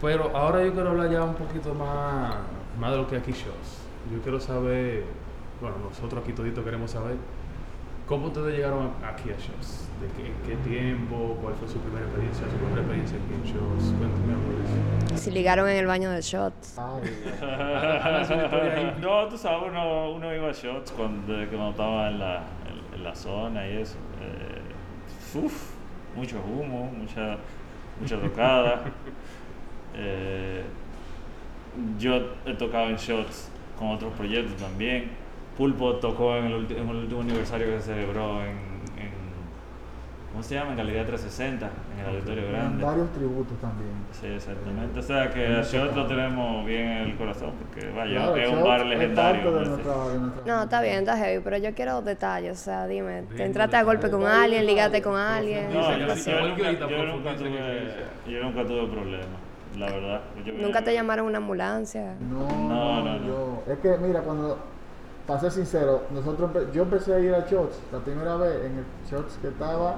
[0.00, 2.34] Pero ahora yo quiero hablar ya un poquito más,
[2.78, 3.82] más de lo que aquí shows.
[4.12, 5.04] Yo quiero saber,
[5.60, 7.16] bueno, nosotros aquí todito queremos saber,
[8.08, 9.84] ¿cómo ustedes llegaron aquí a shows?
[10.00, 11.36] ¿De qué, qué tiempo?
[11.42, 12.46] ¿Cuál fue su primera experiencia?
[12.46, 13.84] ¿Su primera experiencia aquí en shows?
[13.98, 14.32] Cuéntame
[15.12, 15.18] eso.
[15.22, 16.76] Si ligaron en el baño de shots.
[19.00, 22.36] No, tú sabes, uno, uno iba a shots cuando, cuando estaba en la,
[22.68, 23.96] en, en la zona y eso.
[24.22, 25.72] Eh, uf,
[26.16, 27.36] mucho humo, mucha,
[28.00, 28.82] mucha tocada.
[30.00, 30.62] Eh,
[31.98, 35.10] yo he tocado en shots con otros proyectos también.
[35.58, 38.50] Pulpo tocó en el, en el último aniversario que se celebró en,
[38.96, 39.10] en
[40.30, 40.70] ¿cómo se llama?
[40.70, 42.84] En Galería 360, en el auditorio en grande.
[42.84, 43.90] varios tributos también.
[44.12, 45.00] Sí, exactamente.
[45.00, 48.48] O sea que a Shot lo tenemos bien en el corazón, porque vaya, Claro, es
[48.52, 49.42] un bar legendario.
[49.42, 49.70] parte de ese.
[49.72, 52.60] nuestra- de nuestra- No, está bien, está heavy, pero yo quiero detalles.
[52.60, 55.74] O sea, dime, ¿te Bien, entraste a golpe con alguien, ligaste con alguien?
[55.74, 56.06] No, yo,
[58.44, 59.26] nunca, tuve, problemas,
[59.76, 60.20] la verdad.
[60.44, 62.14] Yo- ¿Nunca te llamaron una ambulancia?
[62.20, 63.26] No, No, no, no, no.
[63.26, 63.62] yo.
[63.72, 64.56] Es que, mira, cuando.
[65.28, 68.84] Para ser sincero, nosotros yo empecé a ir a Shots la primera vez en el
[69.10, 69.96] Shots que estaba,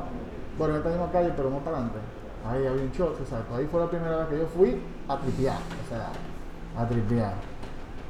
[0.58, 2.00] bueno, en esta misma calle, pero más para adelante.
[2.44, 3.54] Ahí había un Shots, exacto.
[3.54, 6.10] Ahí fue la primera vez que yo fui a tripear, o sea,
[6.82, 7.34] a tripear.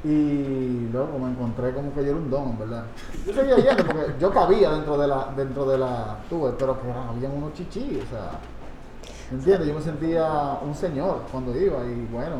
[0.03, 2.85] Y luego me encontré como que yo era un don, ¿verdad?
[3.23, 6.87] Yo seguía yendo porque yo cabía dentro de la, dentro de la tuve, pero que
[6.89, 8.31] habían unos chichis, o sea,
[9.29, 9.67] ¿entiendes?
[9.67, 12.37] Yo me sentía un señor cuando iba y bueno,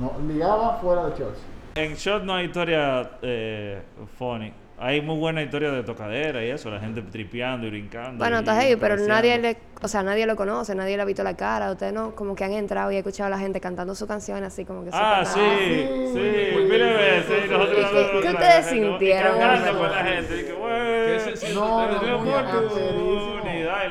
[0.00, 1.38] no ligaba fuera de Shots.
[1.78, 3.80] En Shot no hay historia eh,
[4.18, 8.18] funny, hay muy buena historia de tocadera y eso, la gente tripeando y brincando.
[8.18, 11.04] Bueno, y está heavy, pero nadie le, o sea, nadie lo conoce, nadie le ha
[11.04, 11.70] visto la cara.
[11.72, 14.42] Ustedes no, como que han entrado y han escuchado a la gente cantando su canción
[14.44, 17.26] así como que Ah, sí, súper- sí, sí, sí, mil sí, veces.
[17.26, 17.86] sí, sí, nosotros
[18.22, 19.36] ¿Qué- ustedes sintieron?
[19.36, 19.78] Y cantando Bueno.
[19.78, 20.34] con la gente.
[20.34, 21.54] y que, ¿Qué se "Güey, siente?
[21.54, 23.27] No, no,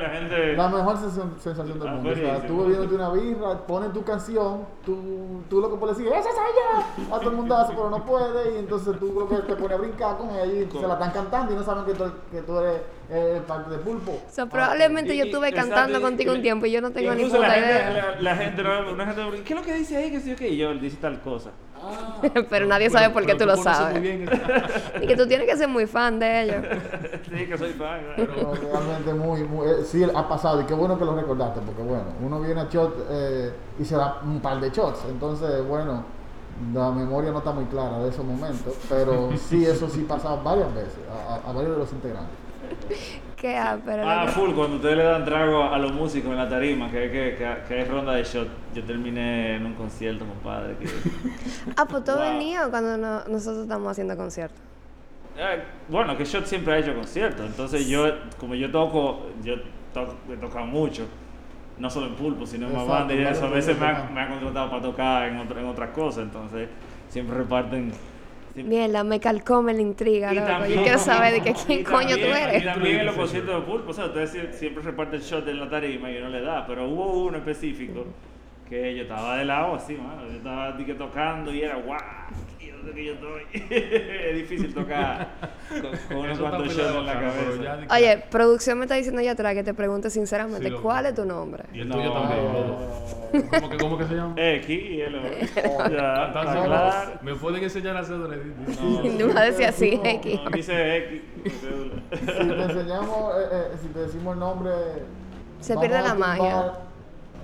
[0.08, 0.56] una muy oportunidad", y la gente...
[0.56, 2.10] La mejor sensación, sensación del Ah, mundo.
[2.10, 6.12] O sea, tú bebiéndote una birra, pones tu canción, tú, tú lo que puedes decir,
[6.12, 7.14] ¡ese soy yo!
[7.14, 9.80] A todo el mundazo, pero no puede, y entonces tú lo que te pones a
[9.80, 12.58] brincar con ella y se la están cantando y no saben que tú, que tú
[12.58, 14.12] eres eh, parte de pulpo.
[14.12, 16.80] O sea, probablemente yo Y- y- estuve exacto, cantando contigo y- un tiempo y yo
[16.82, 17.90] no tengo ni puta la gente, idea.
[18.16, 20.10] La, la gente, no- una gente, ¿qué es lo que dice ahí?
[20.10, 21.50] Que sí, que yo, él dice tal cosa.
[22.50, 23.92] Pero nadie sabe por qué tú lo sabes.
[23.98, 24.28] muy bien
[25.02, 26.64] Y que tú tienes que ser muy fan de ellos.
[27.30, 28.00] sí, que soy fan.
[28.16, 32.04] realmente muy, muy eh, sí ha pasado y qué bueno que lo recordaste porque bueno
[32.22, 36.04] uno viene a shot eh, y se da un par de shots entonces bueno
[36.74, 40.74] la memoria no está muy clara de esos momentos pero sí eso sí pasaba varias
[40.74, 42.34] veces a, a- a varios de los integrantes
[43.40, 46.90] Qué pero Ah, full, cuando ustedes le dan trago a los músicos en la tarima,
[46.90, 48.48] que, que, que, que hay ronda de shot.
[48.74, 50.74] Yo terminé en un concierto, compadre.
[50.76, 50.86] Que,
[51.76, 52.20] Ah, pues tú Wow.
[52.20, 54.58] venías cuando no- nosotros estamos haciendo conciertos.
[55.36, 57.46] Eh, bueno, que Shot siempre ha hecho conciertos.
[57.46, 58.06] Entonces yo,
[58.40, 59.54] como yo toco, yo
[59.94, 61.06] to- he tocado mucho.
[61.78, 63.46] No solo en pulpo, sino en más Exacto, banda y eso.
[63.46, 66.24] A veces me han, proyectos, me han contratado para tocar en, otra- en otras cosas.
[66.24, 66.68] Entonces
[67.08, 67.92] siempre reparten...
[68.62, 70.46] siempre- Mierda, me calcome la intriga, Y loco.
[70.46, 72.64] también- Yo quiero saber de que quién coño tú también- Y eres.
[72.64, 75.68] también en los conciertos de pulpo, o sea, ustedes sie- siempre reparten shot en la
[75.68, 78.04] tarima y uno le da, pero hubo uno específico
[78.68, 81.98] que yo estaba de lado así, mano, yo estaba que tocando y era guau,
[82.90, 83.42] ¿y que yo estoy?
[83.70, 85.28] es difícil tocar
[85.68, 87.62] con, con unos cuantos shots en la cabeza.
[87.86, 90.74] ya Oye, producción me está diciendo allá atrás que te pregunte sinceramente, Sí.
[90.82, 91.64] ¿cuál es tu nombre?
[91.72, 91.96] Y el No.
[91.96, 92.78] tuyo también, los dos.
[93.50, 94.34] ¿Cómo que, cómo que se llama?
[94.36, 95.30] X y el otro.
[95.38, 96.64] Ya, Está está solo.
[96.64, 97.10] claro.
[97.22, 98.40] ¿Me pueden enseñar a hacer dread?
[99.18, 100.40] No va a decir así, X.
[100.44, 101.22] No, dice X.
[101.44, 102.02] mi cédula.
[102.10, 104.72] si te enseñamos eh, eh, si te decimos el nombre
[105.60, 106.72] Se vamos pierde a la magia.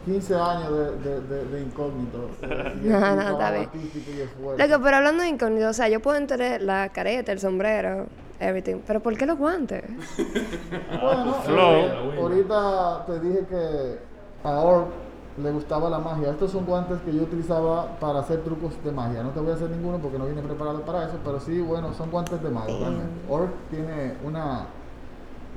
[0.05, 2.31] Tumbar 15 años de, de, de, de incógnito
[2.83, 3.65] y- No, no, está bien.
[3.65, 4.67] artístico y esfuerzo.
[4.67, 8.07] Loco, pero hablando de incógnito, o sea, yo puedo entender la careta, el sombrero,
[8.41, 9.83] everything, pero ¿por qué los guantes?
[11.01, 11.71] Bueno, Flow.
[11.73, 13.99] eh, ahorita te dije que
[14.49, 14.87] a Orc
[15.43, 16.31] le gustaba la magia.
[16.31, 19.23] Estos son guantes que yo utilizaba para hacer trucos de magia.
[19.23, 21.93] No te voy a hacer ninguno porque no vine preparado para eso, pero sí, bueno,
[21.93, 22.73] son guantes de mago.
[23.29, 24.67] Orc tiene una,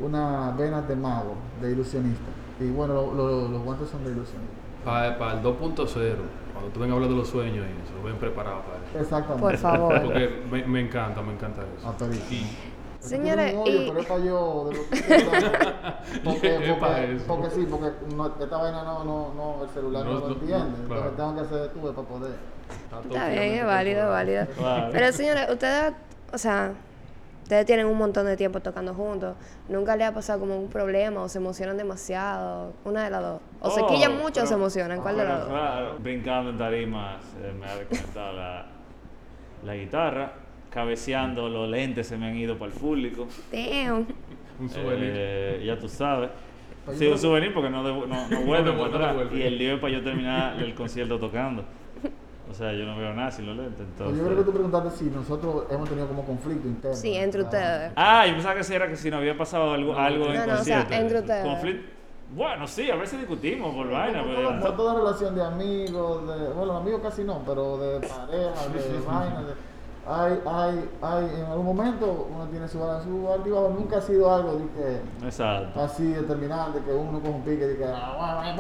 [0.03, 2.25] una vena de mago, de ilusionista.
[2.60, 4.54] Y bueno, lo- lo- los guantes son de ilusionista.
[4.84, 6.15] Para, el 2.0,
[6.54, 9.00] cuando tú vengas a hablar de los sueños y eso, ven preparado para eso.
[9.00, 9.41] Exactamente.
[9.41, 10.02] Por favor.
[10.02, 11.88] Porque me, me encanta, me encanta eso.
[11.88, 12.06] Ah.
[12.32, 12.46] Y
[13.00, 14.70] Señores, y- pero es para yo.
[14.70, 14.98] De lo que
[16.24, 17.26] porque, porque, eso.
[17.28, 20.56] porque sí, porque no- esta vaina no, no, no, el celular no, No, lo entiende.
[20.58, 21.12] no, Entonces claro.
[21.12, 22.32] tengo que hacer tuve para poder.
[23.12, 24.46] está bien, es válido, es válido.
[24.62, 24.89] Vale.
[24.91, 25.93] Pero señores, ustedes,
[26.34, 26.74] o sea,
[27.47, 29.38] ustedes tienen un montón de tiempo tocando juntos.
[29.69, 32.73] ¿Nunca les ha pasado como un problema o se emocionan demasiado?
[32.83, 33.41] Una de las dos.
[33.62, 34.99] O se Oh, quillan mucho o se emocionan.
[35.01, 35.49] ¿Cuál de las dos?
[35.49, 38.65] claro, brincando en tarimas se me ha desconectado la,
[39.65, 40.33] la guitarra.
[40.69, 43.27] Cabeceando, los lentes se me han ido para el público.
[43.49, 44.05] Damn.
[44.60, 45.13] Un souvenir.
[45.15, 46.29] Eh, ya tú sabes.
[46.86, 49.27] Pues Sí, un souvenir porque no, devu- no, no vuelve para atrás.
[49.33, 51.63] Y el es para yo terminar el concierto tocando.
[52.49, 53.75] O sea, yo no veo nada sin los lentes.
[53.75, 54.17] Pues Entonces...
[54.19, 56.95] yo creo que tú preguntaste si nosotros hemos tenido como conflicto interno.
[56.95, 57.91] Sí, entre Ah, ustedes.
[57.95, 60.47] Ah, yo pensaba que sí era que si no había pasado algo, algo en No,
[60.47, 61.45] no, o sea, entre ustedes.
[61.45, 61.97] Conflicto.
[62.29, 64.49] Bueno, sí, a veces discutimos por vaina, pero...
[64.60, 69.43] como toda relación de amigos, de, bueno, amigos casi no, pero de pareja, de vaina,
[69.43, 69.53] de,
[70.10, 74.54] hay, hay, hay, en algún momento uno tiene su, su altibajo, nunca ha sido algo
[74.54, 75.82] de que Exacto.
[75.82, 78.56] así determinante que uno coge un pique y que ah, bueno.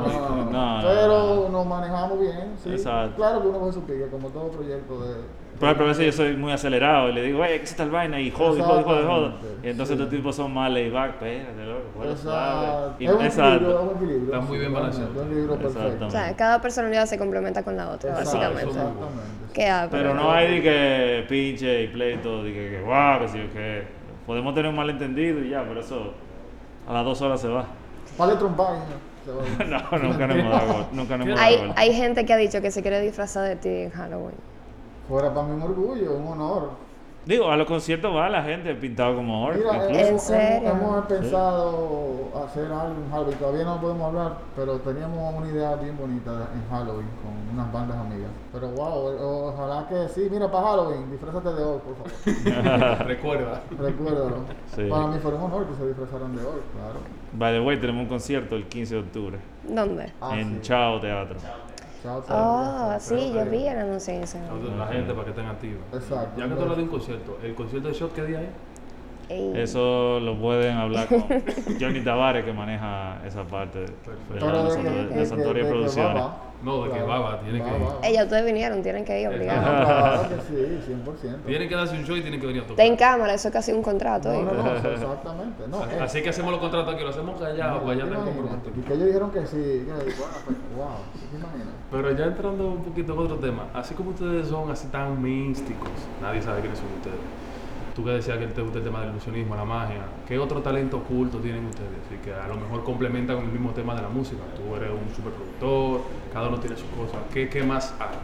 [0.00, 0.50] No, no, no.
[0.50, 2.70] No, no, pero nos manejamos bien, sí.
[2.70, 3.16] Exacto.
[3.16, 5.41] Claro que uno coge su pique, como todo proyecto de.
[5.62, 7.88] Por ejemplo, a veces yo soy muy acelerado y le digo, oye, ¿qué es tal
[7.88, 8.18] vaina?
[8.20, 9.26] Y jodo, y jodo, y jodo, y jodo.
[9.26, 10.02] Exactamente, Y entonces sí.
[10.02, 12.66] estos tipos son más laid back, espérate, loco, bueno, suave.
[12.66, 12.96] Exacto.
[12.98, 14.24] Y- Es un equilibrio, equilibrio.
[14.34, 16.06] Está muy bien balanceado.
[16.06, 18.70] O sea, cada personalidad se complementa con la otra, Exacto, básicamente.
[18.70, 19.22] Exactamente.
[19.54, 23.28] ¿Qué ha- Pero no hay de que pinche y pleito, de que, que guau, que
[23.28, 23.82] sí que.
[24.26, 26.12] Podemos tener un malentendido y ya, pero eso
[26.88, 27.66] a las dos horas se va.
[28.18, 28.78] Vale trompar.
[29.68, 32.60] No, nunca nos hemos dado, nunca nos hemos dado Hay, hay gente que ha dicho
[32.60, 34.34] que se quiere disfrazar de ti en Halloween.
[35.08, 36.70] Fuera para mí un orgullo, un honor.
[37.24, 40.00] Digo, a los conciertos va la gente pintado como orc, Mira, incluso.
[40.00, 40.70] ¿En hemos, serio?
[40.70, 43.38] hemos, hemos pensado hacer algo en Halloween.
[43.38, 47.96] Todavía no podemos hablar, pero teníamos una idea bien bonita en Halloween con unas bandas
[47.96, 48.30] amigas.
[48.52, 50.26] Pero wow, ojalá que sí.
[50.32, 53.06] Mira, para Halloween, disfrázate de orc, por favor.
[53.06, 53.62] Recuerda.
[53.78, 54.36] Recuérdalo.
[54.74, 54.88] Sí.
[54.90, 56.98] Para mí fue un honor que se disfrazaran de orc, claro.
[57.34, 60.12] By the way, tenemos un concierto el 15 de octubre ¿Dónde?
[60.20, 60.58] Ah, en sí.
[60.62, 61.36] Chao Teatro.
[62.02, 63.20] Southside, Oh, Southside.
[63.20, 64.14] sí, yo vi el anuncio.
[64.76, 65.82] La gente para que estén activos.
[65.92, 66.40] Exacto.
[66.40, 68.48] Ya que tú hablas de un concierto, ¿el concierto de Shot qué día es?
[69.28, 69.52] Ey.
[69.56, 71.22] Eso lo pueden hablar con
[71.80, 76.24] Johnny Tavares, que maneja esa parte de, de de, que Producciones.
[76.62, 77.80] No, de que Baba tiene que ir.
[77.80, 77.98] Baba.
[78.04, 79.62] Ella, ustedes vinieron, tienen que ir obligados.
[80.22, 81.36] Claro que sí, 100%.
[81.44, 83.10] Tienen que darse un show y tienen que venir a Está en tocar.
[83.12, 84.32] cámara, eso es casi un contrato.
[84.32, 85.66] No, no, no, exactamente.
[85.68, 88.10] No, eh, Así que hacemos los contratos aquí, lo hacemos callado, no, para allá ¿te
[88.10, 88.70] tenemos compromiso.
[88.76, 89.56] Y que ellos dijeron que sí.
[89.56, 90.16] Que, pues,
[90.76, 90.86] wow,
[91.30, 91.74] ¿te imaginas?
[91.90, 95.90] Pero ya entrando un poquito en otro tema, así como ustedes son así tan místicos,
[96.20, 97.18] nadie sabe quiénes son ustedes.
[98.02, 100.96] Tú que decías que te gusta el tema del ilusionismo, la magia, ¿qué otro talento
[100.96, 101.90] oculto tienen ustedes?
[102.04, 104.42] Así que a lo mejor complementa con el mismo tema de la música.
[104.56, 106.00] Tú eres un superproductor,
[106.32, 107.20] cada uno tiene sus cosas.
[107.32, 108.16] ¿Qué, qué más hay?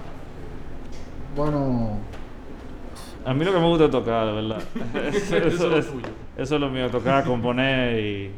[1.37, 1.97] Bueno,
[3.25, 4.63] A mí lo que me gusta es tocar, de verdad.
[5.15, 5.87] eso, Eso es
[6.37, 8.33] eso es lo mío, tocar, componer y,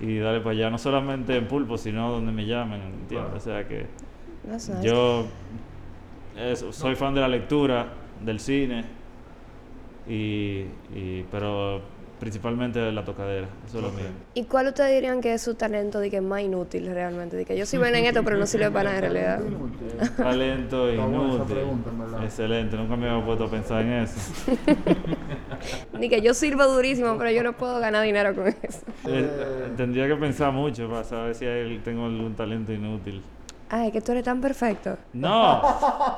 [0.00, 0.68] y darle para allá.
[0.68, 3.08] No solamente en pulpo, sino donde me llamen, ¿entiendes?
[3.08, 3.34] Claro.
[3.34, 3.86] O sea que
[4.46, 4.86] That's nice.
[4.86, 5.24] yo
[6.36, 7.86] eso, soy fan de la lectura,
[8.22, 8.95] del cine,
[10.08, 11.80] y, y- pero
[12.20, 13.46] principalmente la tocadera.
[13.68, 14.06] Eso es lo mío.
[14.32, 17.36] ¿Y cuál ustedes dirían que es su talento de que es más inútil realmente?
[17.36, 19.40] De que yo soy buena en esto, pero no sirve para nada en realidad.
[20.16, 21.54] Talento inútil.
[21.54, 21.90] pregunta.
[22.24, 24.32] Excelente, nunca me había puesto a pensar en eso.
[25.98, 28.80] Ni que yo sirvo durísimo, pero yo no puedo ganar dinero con eso.
[29.06, 29.28] Eh,
[29.76, 31.44] tendría que pensar mucho para saber si
[31.84, 33.22] tengo algún talento inútil.
[33.68, 34.96] Ay, que tú eres tan perfecto.
[35.12, 35.60] No,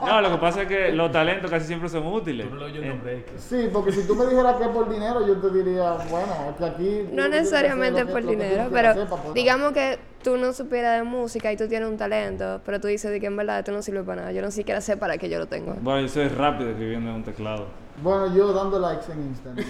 [0.05, 2.47] no, lo que pasa es que los talentos casi siempre son útiles.
[2.47, 3.25] Tú no le oyes el Eh, nombre.
[3.39, 6.57] sí, porque si tú me dijeras que es por dinero, yo te diría, bueno, es
[6.59, 7.09] que aquí.
[7.13, 8.93] No necesariamente por dinero, pero
[9.33, 13.11] digamos que tú no supieras de música y tú tienes un talento, pero tú dices
[13.11, 14.33] de que en verdad esto no sirve para nada.
[14.33, 15.75] Yo no siquiera sé para qué yo lo tengo.
[15.81, 17.67] Bueno, yo soy rápido escribiendo en un teclado.
[18.01, 19.65] Bueno, yo dando likes en Instagram.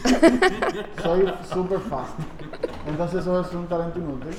[1.02, 2.11] Soy super fast.
[2.87, 4.34] Entonces eso es un talento inútil.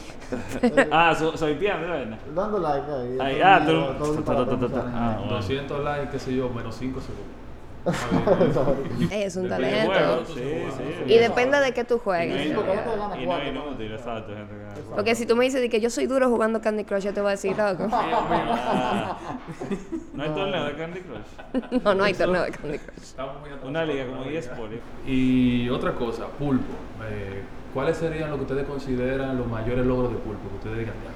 [0.61, 2.17] Eh, Ah, so- soy piano, ¿de verdad?
[2.35, 2.85] dando like
[3.19, 3.39] ahí.
[3.43, 5.17] Ah, tú- día, todo el ta- ta- ta- disparate ta- me ah, salen.
[5.21, 5.35] bueno.
[5.37, 7.25] 200 likes, qué sé yo, menos 5 segundos.
[9.11, 9.91] Es un talento.
[9.93, 10.25] juego.
[10.25, 11.13] Sí, sí.
[11.13, 12.53] Y depende de qué tú Y no juegues.
[12.55, 12.73] porque
[13.21, 14.53] y no exacto, gente
[15.03, 17.29] que si tú me dices que yo soy duro jugando Candy Crush, yo te voy
[17.29, 17.87] a decir, loco.
[20.13, 21.81] ¿No hay torneo de Candy Crush?
[21.83, 22.97] No, no hay torneo de Candy Crush.
[23.01, 24.55] Estamos muy atrasados Una liga como la 10 liga.
[24.57, 24.69] por
[25.07, 26.73] Y otra cosa, Pulpo.
[27.09, 30.49] eh, ¿Cuáles serían lo que ustedes consideran los mayores logros de Pulpo?
[30.49, 31.11] Que ustedes digan ya.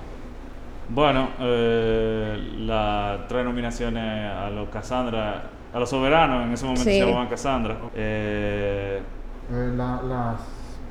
[0.89, 5.43] Bueno, eh, las tres nominaciones a los Cassandra,
[5.73, 6.91] a los soberanos, en ese momento Sí.
[6.99, 7.77] se llamaban Cassandra.
[7.95, 9.01] Eh,
[9.51, 10.35] Eh, la- las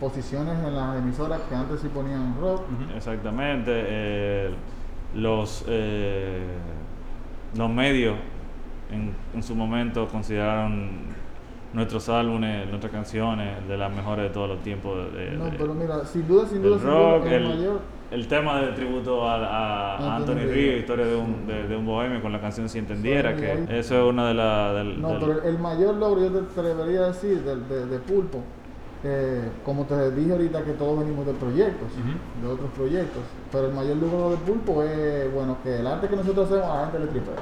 [0.01, 2.63] posiciones en las emisoras que antes sí ponían rock.
[2.97, 3.71] exactamente.
[3.75, 4.55] eh,
[5.15, 6.43] los, eh,
[7.57, 8.17] los medios
[8.91, 10.91] en, en su momento consideraron
[11.73, 15.13] nuestros álbumes, nuestras canciones de las mejores de todos los tiempos.
[15.15, 17.81] de- No, pero mira, sin duda, sin del duda, sin duda, rock, el, el, mayor.
[18.11, 20.81] el tema de tributo a, a- a Anthony Anthony Ríos.
[20.81, 24.11] Historia de un, de, de un bohemio con la canción Si Entendiera, que eso es
[24.13, 24.85] una de las...
[24.99, 28.41] No, pero el mayor logro, yo te atrevería a decir, de, de, de Pulpo,
[29.05, 31.89] eh, como te dije ahorita, que todos venimos de proyectos,
[32.41, 36.17] de otros proyectos, pero el mayor logro de Pulpo es, bueno, que el arte que
[36.17, 37.35] nosotros hacemos a la gente le tripea.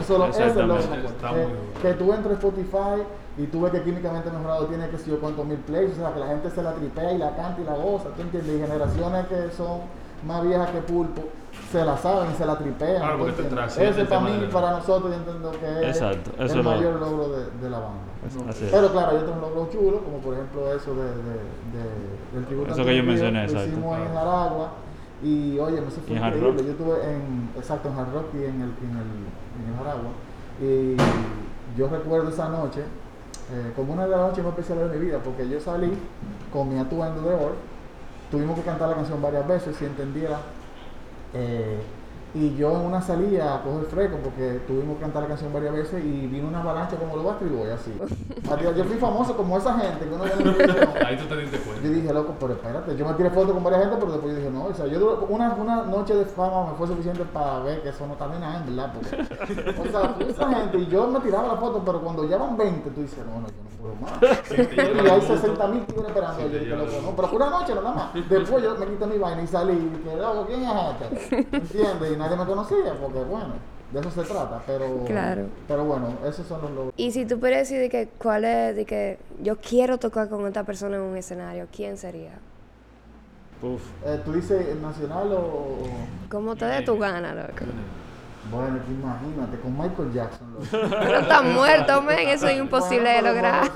[0.00, 0.56] Eso lo- ese es.
[0.56, 1.08] Exactamente.
[1.08, 3.02] Está Que, tú entres a Spotify
[3.38, 6.12] y tú ves que químicamente mejorado tiene que sé yo cuántos mil plays, o sea,
[6.12, 8.56] que la gente se la tripea y la canta y la goza, ¿tú entiendes?
[8.56, 9.80] Y generaciones que son
[10.26, 11.22] más viejas que Pulpo
[11.72, 12.96] se la saben y se la tripean.
[12.96, 15.96] Claro, ¿tú porque te Ese para mí, de la- para nosotros, yo entiendo que es
[15.96, 18.02] Exacto, eso el es lo- mayor logro de, de la banda.
[18.48, 18.70] Así es.
[18.70, 21.12] Pero claro, hay otros logros chulos, como por ejemplo eso de, de,
[21.76, 23.68] de- del tributo Eso que yo mencioné, exacto.
[23.68, 24.30] hicimos en Claro.
[24.30, 24.68] Aragua
[25.22, 26.64] y oye, eso fue Y increíble.
[26.64, 29.10] Yo estuve en, exacto, en Hard Rock y en el, en el,
[29.56, 30.10] en el Aragua.
[30.60, 30.96] Y
[31.78, 32.80] yo recuerdo esa noche
[33.52, 35.92] eh, como una de las noches más especiales de mi vida, porque yo salí
[36.52, 37.54] con mi atuendo de oro,
[38.30, 40.38] tuvimos que cantar la canción varias veces, si entendiera.
[41.34, 41.78] Eh,
[42.36, 45.72] y yo en una salida a coger fresco porque tuvimos que cantar la canción varias
[45.72, 47.92] veces y vino una avalancha como lo va a escribir así.
[48.76, 50.88] Yo fui famoso como esa gente que uno ve en la televisión.
[51.04, 51.82] Ahí tú te diste cuenta.
[51.82, 54.38] Yo dije, loco, pero espérate, yo me tiré fotos con varias gente, pero después yo
[54.38, 57.82] dije, no, o sea, yo una, una noche de fama me fue suficiente para ver
[57.82, 61.06] que eso no está bien nada, en verdad, porque, o sea, esa gente, y yo
[61.08, 63.70] me tiraba la foto, pero cuando ya van 20, tú dices, no, no, yo no
[63.80, 64.38] puedo más.
[64.46, 65.20] Sí, y hay multa.
[65.20, 68.28] 60 mil tigres esperando, Sí, yo dije, loco, no, pero fue una noche nada más.
[68.28, 70.70] Después yo me quité mi vaina y salí, y dije, loco, ¿quién es
[71.20, 71.36] este?
[71.56, 72.12] ¿Entiendes?
[72.26, 73.54] Y nadie me conocía, porque bueno,
[73.92, 75.46] de eso se trata, pero, Claro.
[75.68, 76.94] pero bueno, esos son los logros.
[76.96, 80.46] Y si tú pudieras decir de que cuál es, de que yo quiero tocar con
[80.46, 82.32] esta persona en un escenario, ¿quién sería?
[83.62, 83.82] Uf.
[84.04, 85.78] Eh, ¿Tú dices nacional o...?
[86.28, 87.64] ¿Cómo te dé tu gana, loco?
[88.50, 90.46] Bueno, que imagínate, con Michael Jackson.
[90.70, 93.70] Pero está muerto, men, eso es imposible de Bueno, lograr.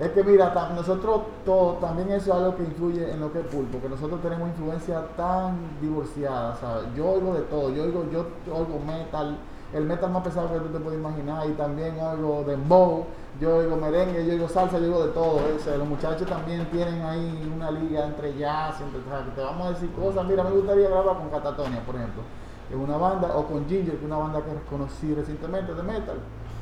[0.00, 3.46] Es que mira, nosotros todo, también eso es algo que influye en lo que es
[3.46, 6.84] pulpo, que nosotros tenemos influencia tan divorciada, ¿sabes?
[6.96, 9.36] Yo oigo de todo, yo oigo, yo oigo metal,
[9.74, 13.06] el metal más pesado que tú te puedes imaginar, y también oigo dembow,
[13.40, 15.40] yo oigo merengue, yo oigo salsa, yo oigo de todo.
[15.56, 19.30] O sea, los muchachos también tienen ahí una liga entre jazz, entre, o sea, que
[19.32, 20.26] te vamos a decir cosas.
[20.26, 22.22] Mira, me gustaría grabar con Catatonia, por ejemplo,
[22.70, 26.18] en una banda, o con Ginger, que es una banda que conocí recientemente de metal.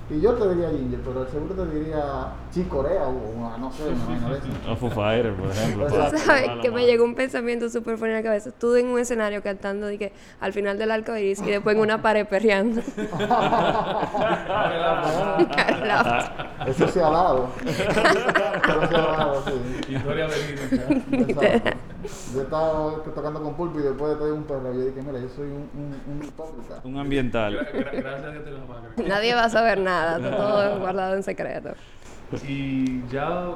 [0.09, 4.05] Y yo te diría Ginger, pero seguro te diría Chicorea o, o no sé, una
[4.05, 4.49] vaina de esas.
[4.71, 5.91] O Foo Fighters, por ejemplo.
[5.91, 6.49] ¿Sabes?
[6.63, 8.51] Que me llegó un pensamiento súper fuerte en la cabeza.
[8.51, 11.83] Estuve en un escenario cantando de que al final del arco iris y después en
[11.83, 12.81] una pared perreando.
[16.67, 17.49] Eso se ha dado.
[17.67, 17.91] Eso se
[18.97, 19.51] ha dado, sí.
[19.93, 21.51] Historia verídica.
[21.51, 21.96] Exacto.
[22.35, 24.73] Yo estaba tocando con pulpo y después de todo un perro.
[24.73, 26.81] Yo dije, mira, yo soy un, un, un hipócrita.
[26.85, 27.55] Un ambiental.
[27.55, 29.09] Gra- gra- Gracias a Dios.
[29.09, 31.71] Nadie va a saber nada, está todo guardado en secreto.
[32.47, 33.55] Y ya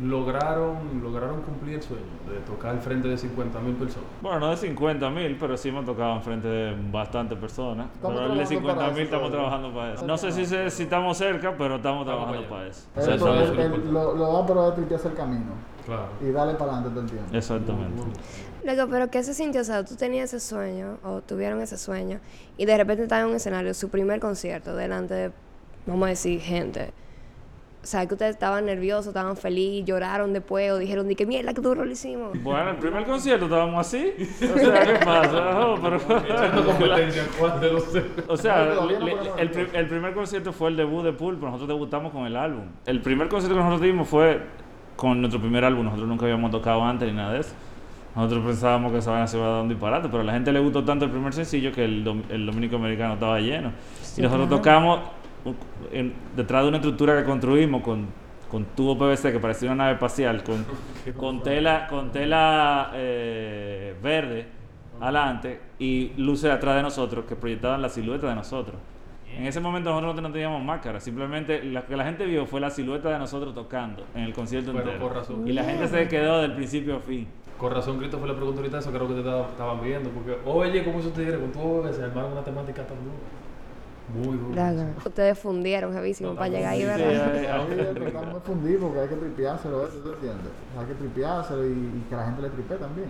[0.00, 4.06] lograron, lograron cumplir el sueño de tocar al frente de 50 mil personas.
[4.22, 7.88] Bueno, no de 50 mil, pero sí hemos tocado enfrente de bastantes personas.
[8.00, 9.48] Pero el de trabajando 50 para mil estamos todavía.
[9.50, 10.06] trabajando para eso.
[10.06, 12.86] No sé si, se- si estamos cerca, pero estamos trabajando para eso.
[13.90, 15.52] Lo, lo va pero es tripearse el camino
[15.88, 16.08] Claro.
[16.20, 17.34] y darle para adelante todo el tiempo.
[17.36, 18.02] Exactamente.
[18.64, 19.62] Luego, pero ¿qué se sintió?
[19.62, 22.20] O sea, tú tenías ese sueño, o tuvieron ese sueño,
[22.58, 25.30] y de repente estaban en un escenario, su primer concierto, delante de,
[25.86, 26.92] vamos a decir, gente.
[27.80, 31.54] O sea, que ustedes estaban nerviosos, estaban felices, lloraron después, o dijeron, di que mierda,
[31.54, 32.36] que duro lo hicimos.
[32.42, 34.12] Bueno, el primer concierto estábamos así.
[34.54, 35.66] O sea, ¿qué pasa?
[35.66, 37.84] Oh, pero- competencia, ¿cuál de los
[38.28, 41.46] O sea, le- el, el primer concierto fue el debut de Pulpo.
[41.46, 42.64] Nosotros debutamos con el álbum.
[42.84, 44.42] El primer concierto que nosotros dimos fue
[44.98, 45.84] con nuestro primer álbum.
[45.84, 47.54] Nosotros nunca habíamos tocado antes ni nada de eso.
[48.16, 50.50] Nosotros pensábamos que esa vaina se iba a dar un disparate, pero a la gente
[50.50, 53.70] le gustó tanto el primer sencillo que el, dom- el dominico americano estaba lleno.
[54.16, 55.00] y nosotros tocamos
[55.44, 55.54] u-
[55.94, 58.06] en- detrás de una estructura que construimos con,
[58.50, 60.66] con tubo PVC que parecía una nave espacial, con,
[61.16, 64.46] con tela, con tela eh, verde
[65.00, 68.74] adelante y luces atrás de nosotros que proyectaban la silueta de nosotros.
[69.36, 72.70] En ese momento nosotros no teníamos máscara, simplemente lo que la gente vio fue la
[72.70, 75.00] silueta de nosotros tocando en el concierto Pero entero.
[75.00, 75.46] por razón.
[75.46, 77.26] Y la gente se quedó del principio a fin.
[77.56, 80.10] Con razón, Cristo fue la pregunta ahorita, eso creo que te estaba- estaban viendo.
[80.10, 83.16] Porque, oye, ¿cómo eso te tu que se armaron una temática tan dura.
[84.14, 84.38] Muy.
[84.54, 84.86] Claro.
[85.04, 87.36] Ustedes fundieron, jevísimo, para llegar ahí, Sí, ¿verdad?
[87.36, 90.46] eh, eh, estamos muy fundidos porque hay que tripeárselo, eso, ¿tú entiendes?
[90.78, 93.08] Hay que tripeárselo y, y que la gente le tripee también.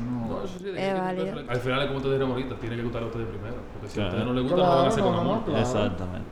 [0.00, 1.38] Uno- No, eso sí, Es que- válido.
[1.48, 3.56] Al final, es como te dijeron ahorita, tiene que gustarle a ustedes primero.
[3.72, 4.08] Porque si Claro.
[4.08, 5.44] a ustedes no les gusta, no Claro, van a hacer con no, no, amor.
[5.44, 5.60] claro.
[5.60, 6.28] Exactamente.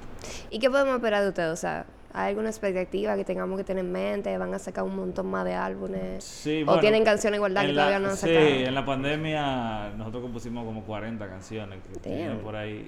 [0.50, 1.52] ¿Y qué podemos esperar de ustedes?
[1.52, 4.38] O sea, ¿hay alguna expectativa que tengamos que tener en mente?
[4.38, 6.22] ¿Van a sacar un montón más de álbumes?
[6.24, 8.38] Sí, ¿O bueno, tienen canciones igualdad que la- todavía no han Sí, sacado?
[8.46, 12.86] en la pandemia nosotros compusimos como 40 canciones que tienen por ahí.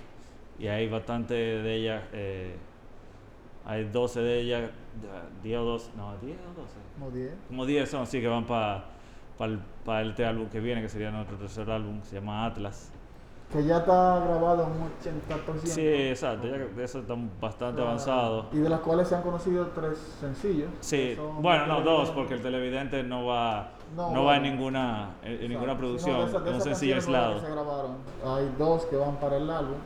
[0.58, 2.56] Y hay bastante de ellas, eh,
[3.64, 4.70] hay 12 de ellas,
[5.02, 6.74] ya, 10 o 12, no, 10 o 12.
[6.98, 7.32] Como 10.
[7.48, 8.84] Como 10 son, sí, que van para
[9.40, 9.60] el,
[10.10, 12.90] este álbum que viene, que sería nuestro tercer álbum, se llama Atlas.
[13.52, 15.60] Que ya está grabado un 80%.
[15.64, 17.88] Sí, exacto, ya de eso están bastante Claro.
[17.90, 18.46] avanzados.
[18.52, 20.68] Y de las cuales se han conocido tres sencillos.
[20.80, 25.32] Sí, bueno, no, dos, porque el televidente no va, No, no, va en ninguna, en,
[25.44, 27.40] en ninguna Sí, no, producción, de esas- de es un sencillo aislado.
[27.40, 27.92] se grabaron.
[28.26, 29.78] Hay dos que van para el álbum,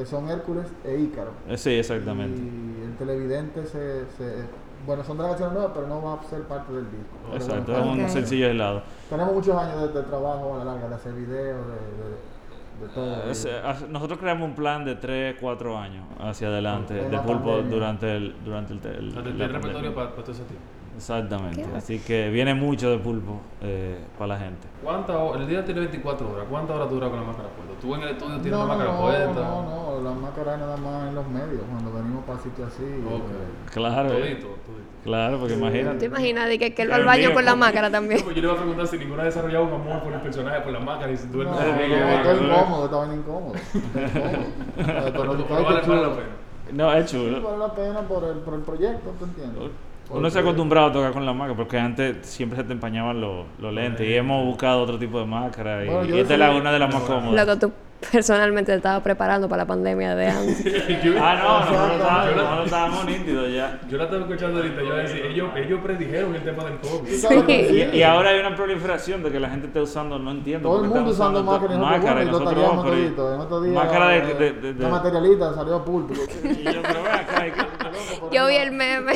[0.00, 1.30] que son Hércules e Ícaro.
[1.46, 2.38] Eh, Sí, exactamente.
[2.40, 4.46] Y el televidente se, se-
[4.86, 7.34] Bueno, son de canciones nuevas, pero no va a ser parte del disco.
[7.34, 8.82] Exacto, bueno, es un sencillo aislado.
[9.10, 12.94] Tenemos muchos años de, de trabajo a la larga, de hacer videos, de, de, de
[12.94, 13.30] todo.
[13.30, 17.44] Es, eh, nosotros creamos un plan de 3, 4 años hacia adelante de la pulpo
[17.50, 17.70] pandemia.
[17.74, 20.64] durante el durante el, el- la Tiene repertorio para, para todo ese tiempo.
[21.00, 21.62] Exactamente.
[21.62, 24.68] Qué Así que viene mucho de pulpo eh, para la gente.
[24.84, 25.40] ¿Cuántas horas?
[25.40, 26.44] El día tiene 24 horas.
[26.50, 27.74] ¿Cuántas horas dura con la máscara puesta?
[27.80, 29.40] ¿Tú en el estudio tienes no, la no, máscara no, puesta?
[29.40, 32.84] no, no, la máscara es nada más en los medios, cuando venimos para sitios así.
[32.84, 33.22] Ok.
[33.32, 34.20] eh, Claro, eh.
[34.20, 34.90] Todito, todito.
[35.04, 36.04] claro, porque ¿Te imagínate.
[36.04, 38.20] imaginas de que, que él va al baño mío, con la máscara también?
[38.22, 40.60] Pues yo le iba a preguntar si ninguno ha desarrollado un amor por el personaje,
[40.60, 43.52] por la máscara y si tú No, no, no, estoy incómodo, estaba incómodo.
[44.76, 46.28] Pero vale, vale la pena.
[46.72, 47.42] No, es Sí, chulo.
[47.42, 49.70] vale la pena por el, por el proyecto, ¿tú entiendes?
[50.10, 53.20] Uno se ha acostumbrado a tocar con la máscara porque antes siempre se te empañaban
[53.20, 56.40] los, los lentes y hemos buscado otro tipo de máscara y, Bueno, y esta es
[56.40, 57.58] la, una de las más cómodas.
[57.58, 57.72] Tú
[58.12, 61.02] personalmente te estabas preparando para la pandemia de antes.
[61.02, 62.00] Yo- Ah, no, nosotros Exacto.
[62.00, 63.80] estábamos, Yo la- nosotros estábamos nítidos ya.
[63.88, 67.50] Yo la estaba escuchando ahorita, yo decía, ellos, ellos predijeron el tema del COVID.
[67.92, 70.68] Y, y ahora hay una proliferación de que la gente esté usando, no entiendo.
[70.68, 73.34] Todo el mundo usando máscara bueno, y nosotros no, pero- todito.
[73.34, 76.14] En otro día, Máscara de, de, de- de- la materialista salió a pulpo.
[76.44, 79.12] Y yo, pero ven acá, ¿y qué- Yo vi el meme.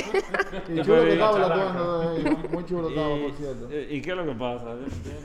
[0.68, 2.34] Y chulo que estaba de ellos.
[2.52, 3.68] Muy chulo estaba, por cierto.
[3.90, 4.64] y, qué es lo que pasa?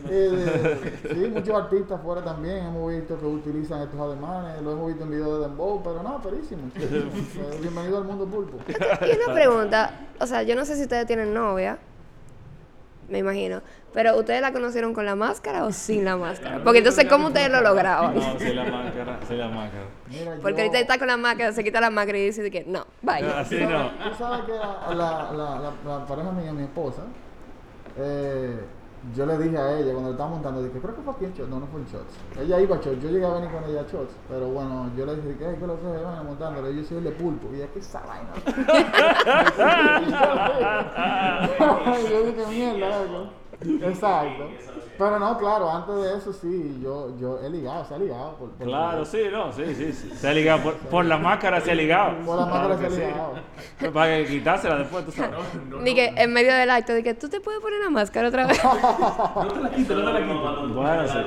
[0.09, 5.03] Eh, sí, muchos artistas fuera también hemos visto que utilizan estos ademanes, lo hemos visto
[5.03, 6.61] en videos de Dembow, pero no, perísimo.
[7.61, 8.57] Bienvenido al mundo pulpo.
[8.67, 11.77] Y una pregunta, o sea, yo no sé si ustedes tienen novia,
[13.09, 16.63] me imagino, pero ¿ustedes la conocieron con la máscara o sin la máscara?
[16.63, 18.13] Porque entonces, ¿cómo ustedes lo lograban?
[18.15, 19.83] No, sí la máscara, sí la máscara.
[20.07, 22.63] Mira, Porque yo- ahorita está con la máscara, se quita la máscara y dice que
[22.65, 23.39] no, vaya.
[23.39, 23.69] Así Tú no.
[23.69, 27.01] sabes- Tú sabes que la, la, la, la, la pareja mía, mi esposa,
[27.97, 28.59] eh,
[29.15, 31.33] yo le dije a ella cuando le estaba montando, dije, creo que fue aquí en
[31.33, 31.49] Shots.
[31.49, 32.13] No, no fue en Shots.
[32.39, 33.85] Ella iba a Shots, yo llegué a venir con ella a
[34.29, 35.83] pero bueno, yo le dije, ¿qué es que lo sé?
[35.83, 37.47] Bueno, montándole, yo soy el de pulpo.
[37.51, 38.33] Y ella, ¿qué es esa vaina?
[42.09, 43.38] yo dije, mierda, loco.
[43.61, 44.49] Exacto.
[44.97, 48.35] Pero no, claro, antes de eso sí, yo, yo he ligado, se ha ligado.
[48.35, 50.09] Por, por- Claro, sí, no, sí, sí, sí.
[50.13, 52.17] Se ha ligado por, por la máscara, se ha ligado.
[52.25, 53.13] Por la máscara Claro se ha sí.
[53.13, 53.33] ligado.
[53.93, 55.39] Para que quitársela después, tú sabes.
[55.81, 58.45] Ni que en medio del acto, de que tú te puedes poner la máscara otra
[58.45, 58.61] vez.
[59.39, 60.75] No te la quites, no te la quites.
[60.75, 61.19] Bueno, sí.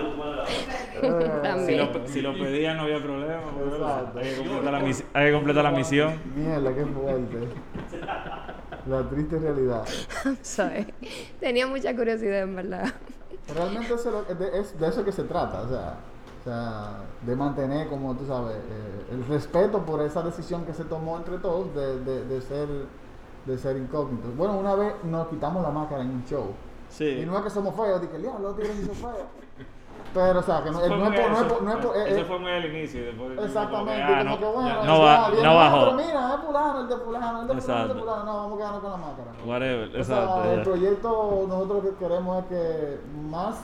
[1.67, 3.41] Si lo, si lo pedían no había problema.
[3.57, 4.19] pero Exacto.
[4.19, 6.21] Hay que completar la, misi- hay que completar la misión.
[6.37, 7.49] Mierda, qué fuerte.
[8.87, 9.85] La triste realidad.
[10.43, 10.93] Sorry.
[11.41, 12.93] Tenía mucha curiosidad, en verdad.
[13.55, 15.97] Realmente eso es, de, es de eso que se trata, o sea,
[16.41, 20.85] o sea, de mantener, como tú sabes, eh, el respeto por esa decisión que se
[20.85, 22.69] tomó entre todos de, de, de ser
[23.47, 24.37] de ser incógnitos.
[24.37, 26.53] Bueno, una vez nos quitamos la máscara en un show.
[27.01, 29.27] Y no es que somos feos, dije, diablo, los tigres son feos.
[30.15, 30.99] Pero, o sea, que no, Eso es por...
[30.99, 33.05] muy- No es eso- por, no es por- eh, eso eh, fue muy al inicio.
[33.07, 35.79] después como Exactamente, que, ah, no, que bueno, eso, no, va, bien, no bajó.
[35.81, 38.53] Pero mira, es fulano, el de fulano, el de fulano, el de fulano, no, vamos
[38.53, 39.31] a quedarnos con la máscara.
[39.47, 40.43] Whatever, O exacto.
[40.43, 43.01] sea, el proyecto nosotros lo que queremos es que
[43.31, 43.61] más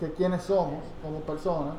[0.00, 1.74] que quienes somos como personas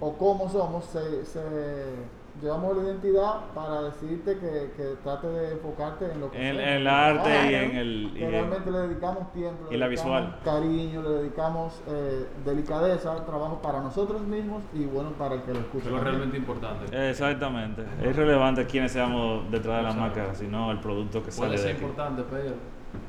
[0.00, 6.12] o cómo somos, se, se- llevamos la identidad para decirte que, que trate de enfocarte
[6.12, 8.12] en lo que En, el arte y en el.
[8.16, 10.38] y realmente le dedicamos tiempo, le y la visual.
[10.44, 15.60] cariño, le dedicamos eh, delicadeza, trabajo para nosotros mismos y bueno para el que lo
[15.60, 15.86] escuche.
[15.86, 17.10] Es lo realmente importante.
[17.10, 17.82] Exactamente.
[18.02, 20.00] Es relevante quiénes seamos detrás de la Exacto.
[20.20, 21.84] máscara, sino el producto que sale Puede de ser aquí.
[21.84, 22.54] importante, pero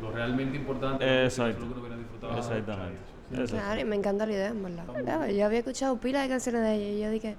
[0.01, 1.59] lo realmente importante es Exacto.
[1.61, 2.37] lo que uno viene a disfrutar.
[2.37, 2.99] Exactamente.
[3.51, 4.85] Claro, y me encanta la idea, en verdad.
[5.03, 7.35] Claro, yo había escuchado pila de canciones de ella y yo dije,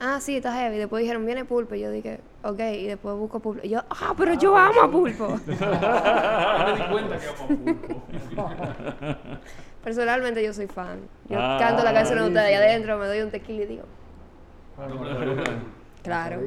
[0.00, 0.76] ah, sí, está heavy.
[0.78, 1.74] Después dijeron, viene Pulpo.
[1.74, 2.60] Y yo dije, ok.
[2.60, 3.60] Y después busco Pulpo.
[3.64, 5.28] Y yo, ah, pero yo amo a Pulpo.
[5.46, 8.50] Me di cuenta que vamos a pulpo.
[9.84, 10.98] Personalmente yo soy fan.
[11.28, 12.70] Yo Ah, canto la canción de ustedes buenísimo.
[12.70, 13.82] adentro, me doy un tequila y digo,
[14.76, 15.44] pero-
[16.02, 16.40] claro.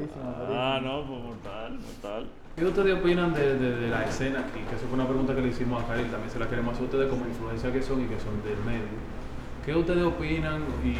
[0.50, 2.26] Ah, no, pues mortal, mortal.
[2.56, 4.58] ¿Qué ustedes opinan de, de- de la escena aquí?
[4.68, 6.82] Que eso fue una pregunta que le hicimos a Karel, también se la queremos hacer
[6.82, 8.88] a ustedes como influencia que son y que son del medio.
[9.64, 10.96] ¿Qué ustedes opinan y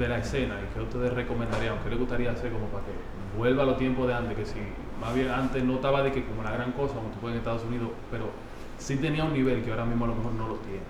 [0.00, 1.78] de la escena y qué ustedes recomendarían?
[1.84, 2.92] ¿Qué les gustaría hacer como para que
[3.38, 4.36] vuelva a los tiempos de antes?
[4.36, 4.58] Que si
[5.00, 7.38] más bien antes no estaba de que como la gran cosa, como tú puedes en
[7.38, 8.30] Estados Unidos, pero
[8.78, 10.80] sí tenía un nivel que ahora mismo a lo mejor no lo tiene.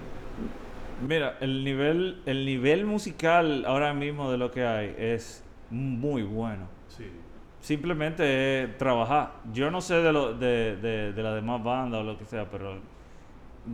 [1.06, 6.66] Mira, el nivel, el nivel musical ahora mismo de lo que hay es muy bueno.
[6.88, 7.10] Sí.
[7.60, 9.32] Simplemente es trabajar.
[9.52, 12.48] Yo no sé de, lo, de, de, de las demás bandas o lo que sea,
[12.50, 12.78] pero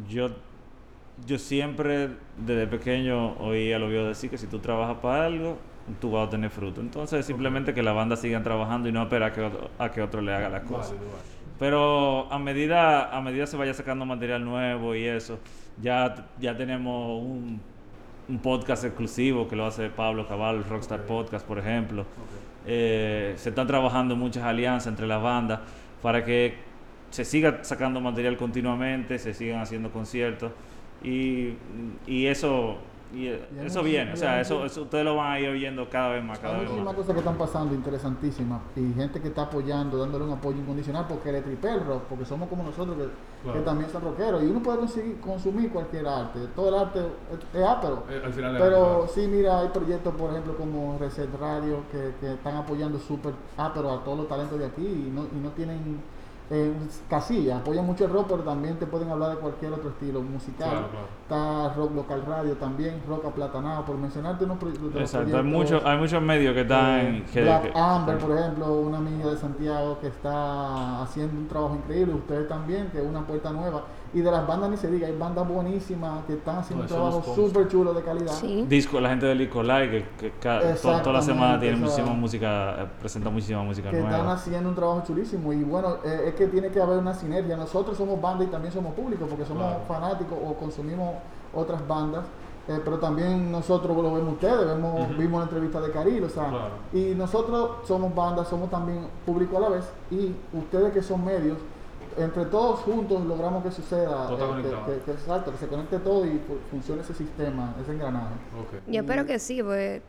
[0.08, 0.30] yo,
[1.24, 5.58] yo siempre desde pequeño oía lo viejo decir que si tú trabajas para algo,
[6.00, 6.80] tú vas a tener fruto.
[6.80, 10.02] Entonces simplemente que la banda sigan trabajando y no esperar a que otro, a que
[10.02, 10.94] otro le haga las cosas.
[11.58, 15.38] Pero a medida, a medida se vaya sacando material nuevo y eso,
[15.80, 17.60] ya, ya tenemos un,
[18.28, 21.02] un podcast exclusivo que lo hace Pablo Cabal, Rockstar.
[21.06, 22.04] Podcast, por ejemplo.
[22.66, 25.60] Eh, se están trabajando muchas alianzas entre las bandas
[26.02, 26.56] para que
[27.10, 30.50] se siga sacando material continuamente, se sigan haciendo conciertos
[31.06, 31.56] y,
[32.06, 32.76] y eso
[33.14, 33.28] y,
[33.64, 36.38] eso viene, o sea, eso, eso ustedes lo van a ir oyendo cada vez más,
[36.40, 36.94] cada Hay vez muchísimas más.
[36.96, 41.30] cosas que están pasando interesantísimas y gente que está apoyando, dándole un apoyo incondicional porque
[41.32, 43.04] le tripe el rock, porque somos como nosotros que,
[43.44, 43.60] Claro.
[43.60, 46.98] que también son rockeros y uno puede conseguir, consumir cualquier arte, todo el arte
[47.54, 48.02] es, ápero.
[48.10, 52.32] Eh, al final Pero sí, mira, hay proyectos, por ejemplo, como Reset Radio, que, que
[52.34, 56.00] están apoyando súper ápero a todos los talentos de aquí y no, y no tienen
[56.50, 56.72] eh,
[57.10, 60.70] casillas, apoyan mucho el rock, pero también te pueden hablar de cualquier otro estilo musical.
[60.70, 61.06] Claro, claro.
[61.22, 65.32] Está Rock Local Radio también, Rock Aplatanado, por mencionarte unos pro- de los Exacto, hay
[65.32, 67.00] proyectos, muchos, hay muchos medios que están...
[67.00, 71.74] eh, Black que- Amber, por ejemplo, una amiga de Santiago que está haciendo un trabajo
[71.74, 73.82] increíble, ustedes también, que es una puerta nueva.
[74.16, 77.10] Y de las bandas ni se diga, hay bandas buenísimas que están haciendo No, un
[77.10, 78.32] trabajo súper chulo de calidad.
[78.32, 78.64] Sí.
[78.66, 80.32] disco, la gente de Licolai que, que
[80.80, 85.02] toda la semana tiene muchísima música, eh, presenta muchísima música que están haciendo un trabajo
[85.06, 87.58] chulísimo y bueno, eh, es que tiene que haber una sinergia.
[87.58, 89.80] Nosotros somos banda y también somos público porque somos Claro.
[89.86, 91.10] fanáticos o consumimos
[91.54, 92.24] otras bandas,
[92.68, 96.48] eh, pero también nosotros lo vemos ustedes, vemos, vimos la entrevista de Caril, o sea,
[96.48, 96.68] Claro.
[96.94, 101.58] y nosotros somos banda, somos también público a la vez y ustedes que son medios,
[102.18, 105.66] entre todos juntos logramos que suceda, Todo está eh, que, que- que- exacto, que se
[105.66, 108.34] conecte todo y fu- funcione ese sistema, ese engranaje.
[108.86, 110.02] Yo espero que sí, pues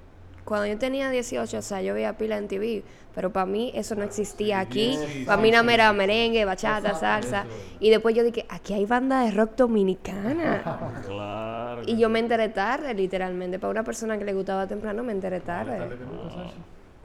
[0.45, 2.81] cuando yo tenía 18, o sea, yo veía pila en TV,
[3.13, 4.95] pero para mí eso no existía aquí.
[4.95, 7.41] sí, para sí, mí nada sí, era merengue, bachata, salsa.
[7.41, 7.49] eso.
[7.81, 10.63] Y después yo dije, aquí hay banda de rock dominicana.
[11.05, 11.81] Claro.
[11.85, 13.59] y yo me enteré tarde, literalmente.
[13.59, 15.77] Para una persona que le gustaba temprano, me enteré tarde.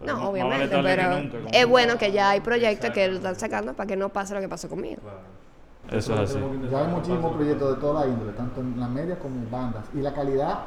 [0.04, 3.74] No, vale obviamente, pero nunca, es bueno que ya hay proyectos que lo están sacando
[3.74, 5.00] para que no pase lo que pasó conmigo.
[5.00, 5.98] Claro.
[5.98, 6.38] Eso es así.
[6.70, 9.84] Ya hay muchísimos proyectos de toda índole, tanto en la media como en bandas.
[9.94, 10.60] Y la calidad,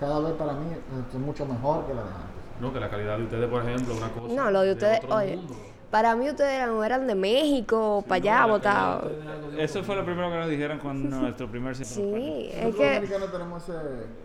[0.00, 0.66] cada vez para mí,
[1.12, 2.60] es mucho mejor que la de antes.
[2.60, 4.34] No, que la calidad de ustedes, por ejemplo, es una cosa.
[4.34, 5.54] No, lo de ustedes, otro oye, mundo.
[5.94, 9.12] Para mí ustedes eran, eran de México, para allá, No, votados.
[9.56, 12.18] Eso fue lo primero que nos dijeron con nuestro primer single.
[12.18, 13.78] Sí, es los que tenemos ese...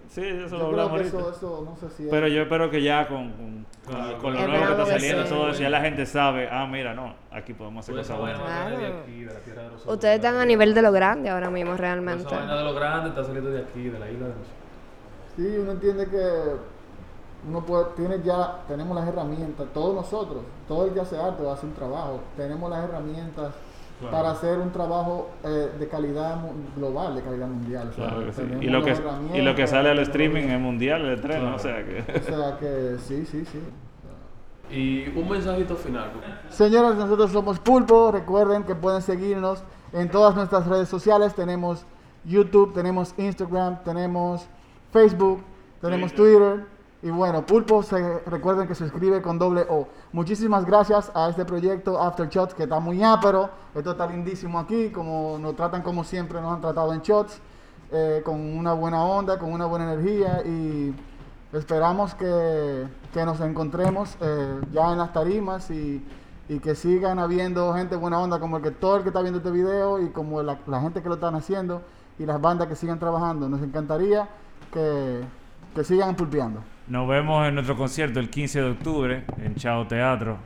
[0.07, 2.09] Sí, eso Yo lo hablamos eso, eso, no sé si es...
[2.09, 5.23] Pero yo espero que ya con, con, Claro, con lo nuevo que está que saliendo,
[5.25, 5.29] sí.
[5.29, 8.41] todo eso, ya la gente sabe, ah, mira, no, aquí podemos hacer cosas buenas.
[8.41, 9.93] Claro.
[9.93, 12.25] ustedes están a nivel de lo grande ahora mismo, realmente.
[12.25, 14.57] Esa vaina de lo grande está saliendo de aquí, de la isla de nosotros.
[15.35, 16.78] Sí, uno entiende que
[17.47, 21.51] uno puede, tiene ya, tenemos las herramientas, todos nosotros, todo el que hace arte va
[21.51, 23.53] a hacer un trabajo, tenemos las herramientas
[23.99, 24.15] Claro.
[24.15, 26.37] para hacer un trabajo eh, de calidad
[26.77, 27.89] global, de calidad mundial.
[27.89, 28.41] o sea, Claro que sí.
[28.43, 28.95] tenemos Y lo que,
[29.37, 31.55] y lo que sale al streaming es mundial, el Claro.
[31.55, 31.99] o sea que...
[31.99, 33.59] O sea que sí, sí, sí.
[34.71, 36.11] Y un mensajito final.
[36.49, 38.11] Señores, nosotros somos Pulpo.
[38.11, 41.33] Recuerden que pueden seguirnos en todas nuestras redes sociales.
[41.33, 41.85] Tenemos
[42.23, 44.47] YouTube, tenemos Instagram, tenemos
[44.93, 45.41] Facebook,
[45.81, 46.65] tenemos Twitter.
[47.01, 49.87] Y bueno, Pulpo, se, recuerden que se escribe con doble O.
[50.11, 53.49] Muchísimas gracias a este proyecto After Shots, que está muy ápero.
[53.73, 57.39] Esto está lindísimo aquí, como nos tratan como siempre nos han tratado en Shots,
[57.91, 60.41] eh, con una buena onda, con una buena energía.
[60.45, 60.93] Y
[61.53, 66.05] esperamos que, que nos encontremos eh, ya en las tarimas y,
[66.49, 69.37] y que sigan habiendo gente buena onda como el que todo el que está viendo
[69.37, 71.81] este video y como la, la gente que lo están haciendo
[72.17, 73.47] y las bandas que sigan trabajando.
[73.47, 74.27] Nos encantaría
[74.73, 75.21] que,
[75.73, 76.61] que sigan pulpeando.
[76.89, 80.39] Nos vemos en nuestro concierto el 15 de octubre en Chao Teatro.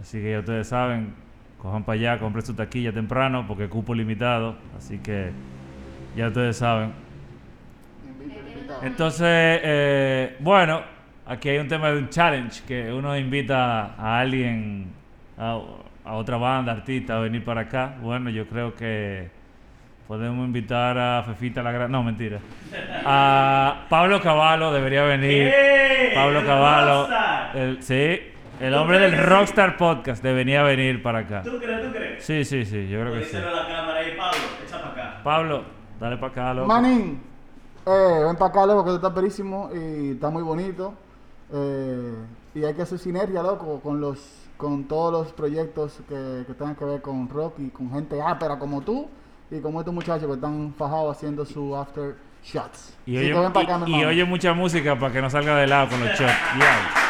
[0.00, 1.12] Así que ya ustedes saben,
[1.58, 4.56] cojan para allá, compren su taquilla temprano porque cupo limitado.
[4.78, 5.30] Así que
[6.16, 6.92] ya ustedes saben.
[8.80, 10.80] Entonces, eh, bueno,
[11.26, 14.86] aquí hay un tema de un challenge que uno invita a alguien,
[15.36, 15.60] a,
[16.02, 17.94] a otra banda, artista, a venir para acá.
[18.00, 19.28] Bueno, yo creo que
[20.08, 21.90] podemos invitar a Fefita la Gran...
[21.90, 22.38] No, mentira.
[23.04, 25.52] A Pablo Cavallo debería venir.
[26.14, 27.08] Pablo Cavallo.
[27.54, 28.18] el- sí,
[28.60, 31.42] el hombre del Rockstar Podcast debería venir para acá.
[31.42, 31.82] ¿Tú crees?
[31.86, 32.24] ¿Tú crees?
[32.24, 33.36] Sí, sí, sí, yo creo que sí.
[33.36, 35.20] La cámara ahí, Pablo, echa para acá.
[35.24, 35.64] Pablo,
[35.98, 36.68] dale para acá, loco.
[36.68, 37.20] Manín,
[37.86, 40.94] eh, ven para acá, loco, que esto está perísimo y está muy bonito.
[41.52, 42.14] Eh,
[42.54, 46.76] y hay que hacer sinergia, loco, con los con todos los proyectos que, que tengan
[46.76, 49.08] que ver con rock y con gente ápera como tú
[49.50, 52.96] y como estos muchachos que están fajados haciendo su after shots.
[53.06, 53.32] Y,
[54.04, 56.32] oye, mucha música para que no salga de lado con los shots.
[56.56, 57.04] Yeah.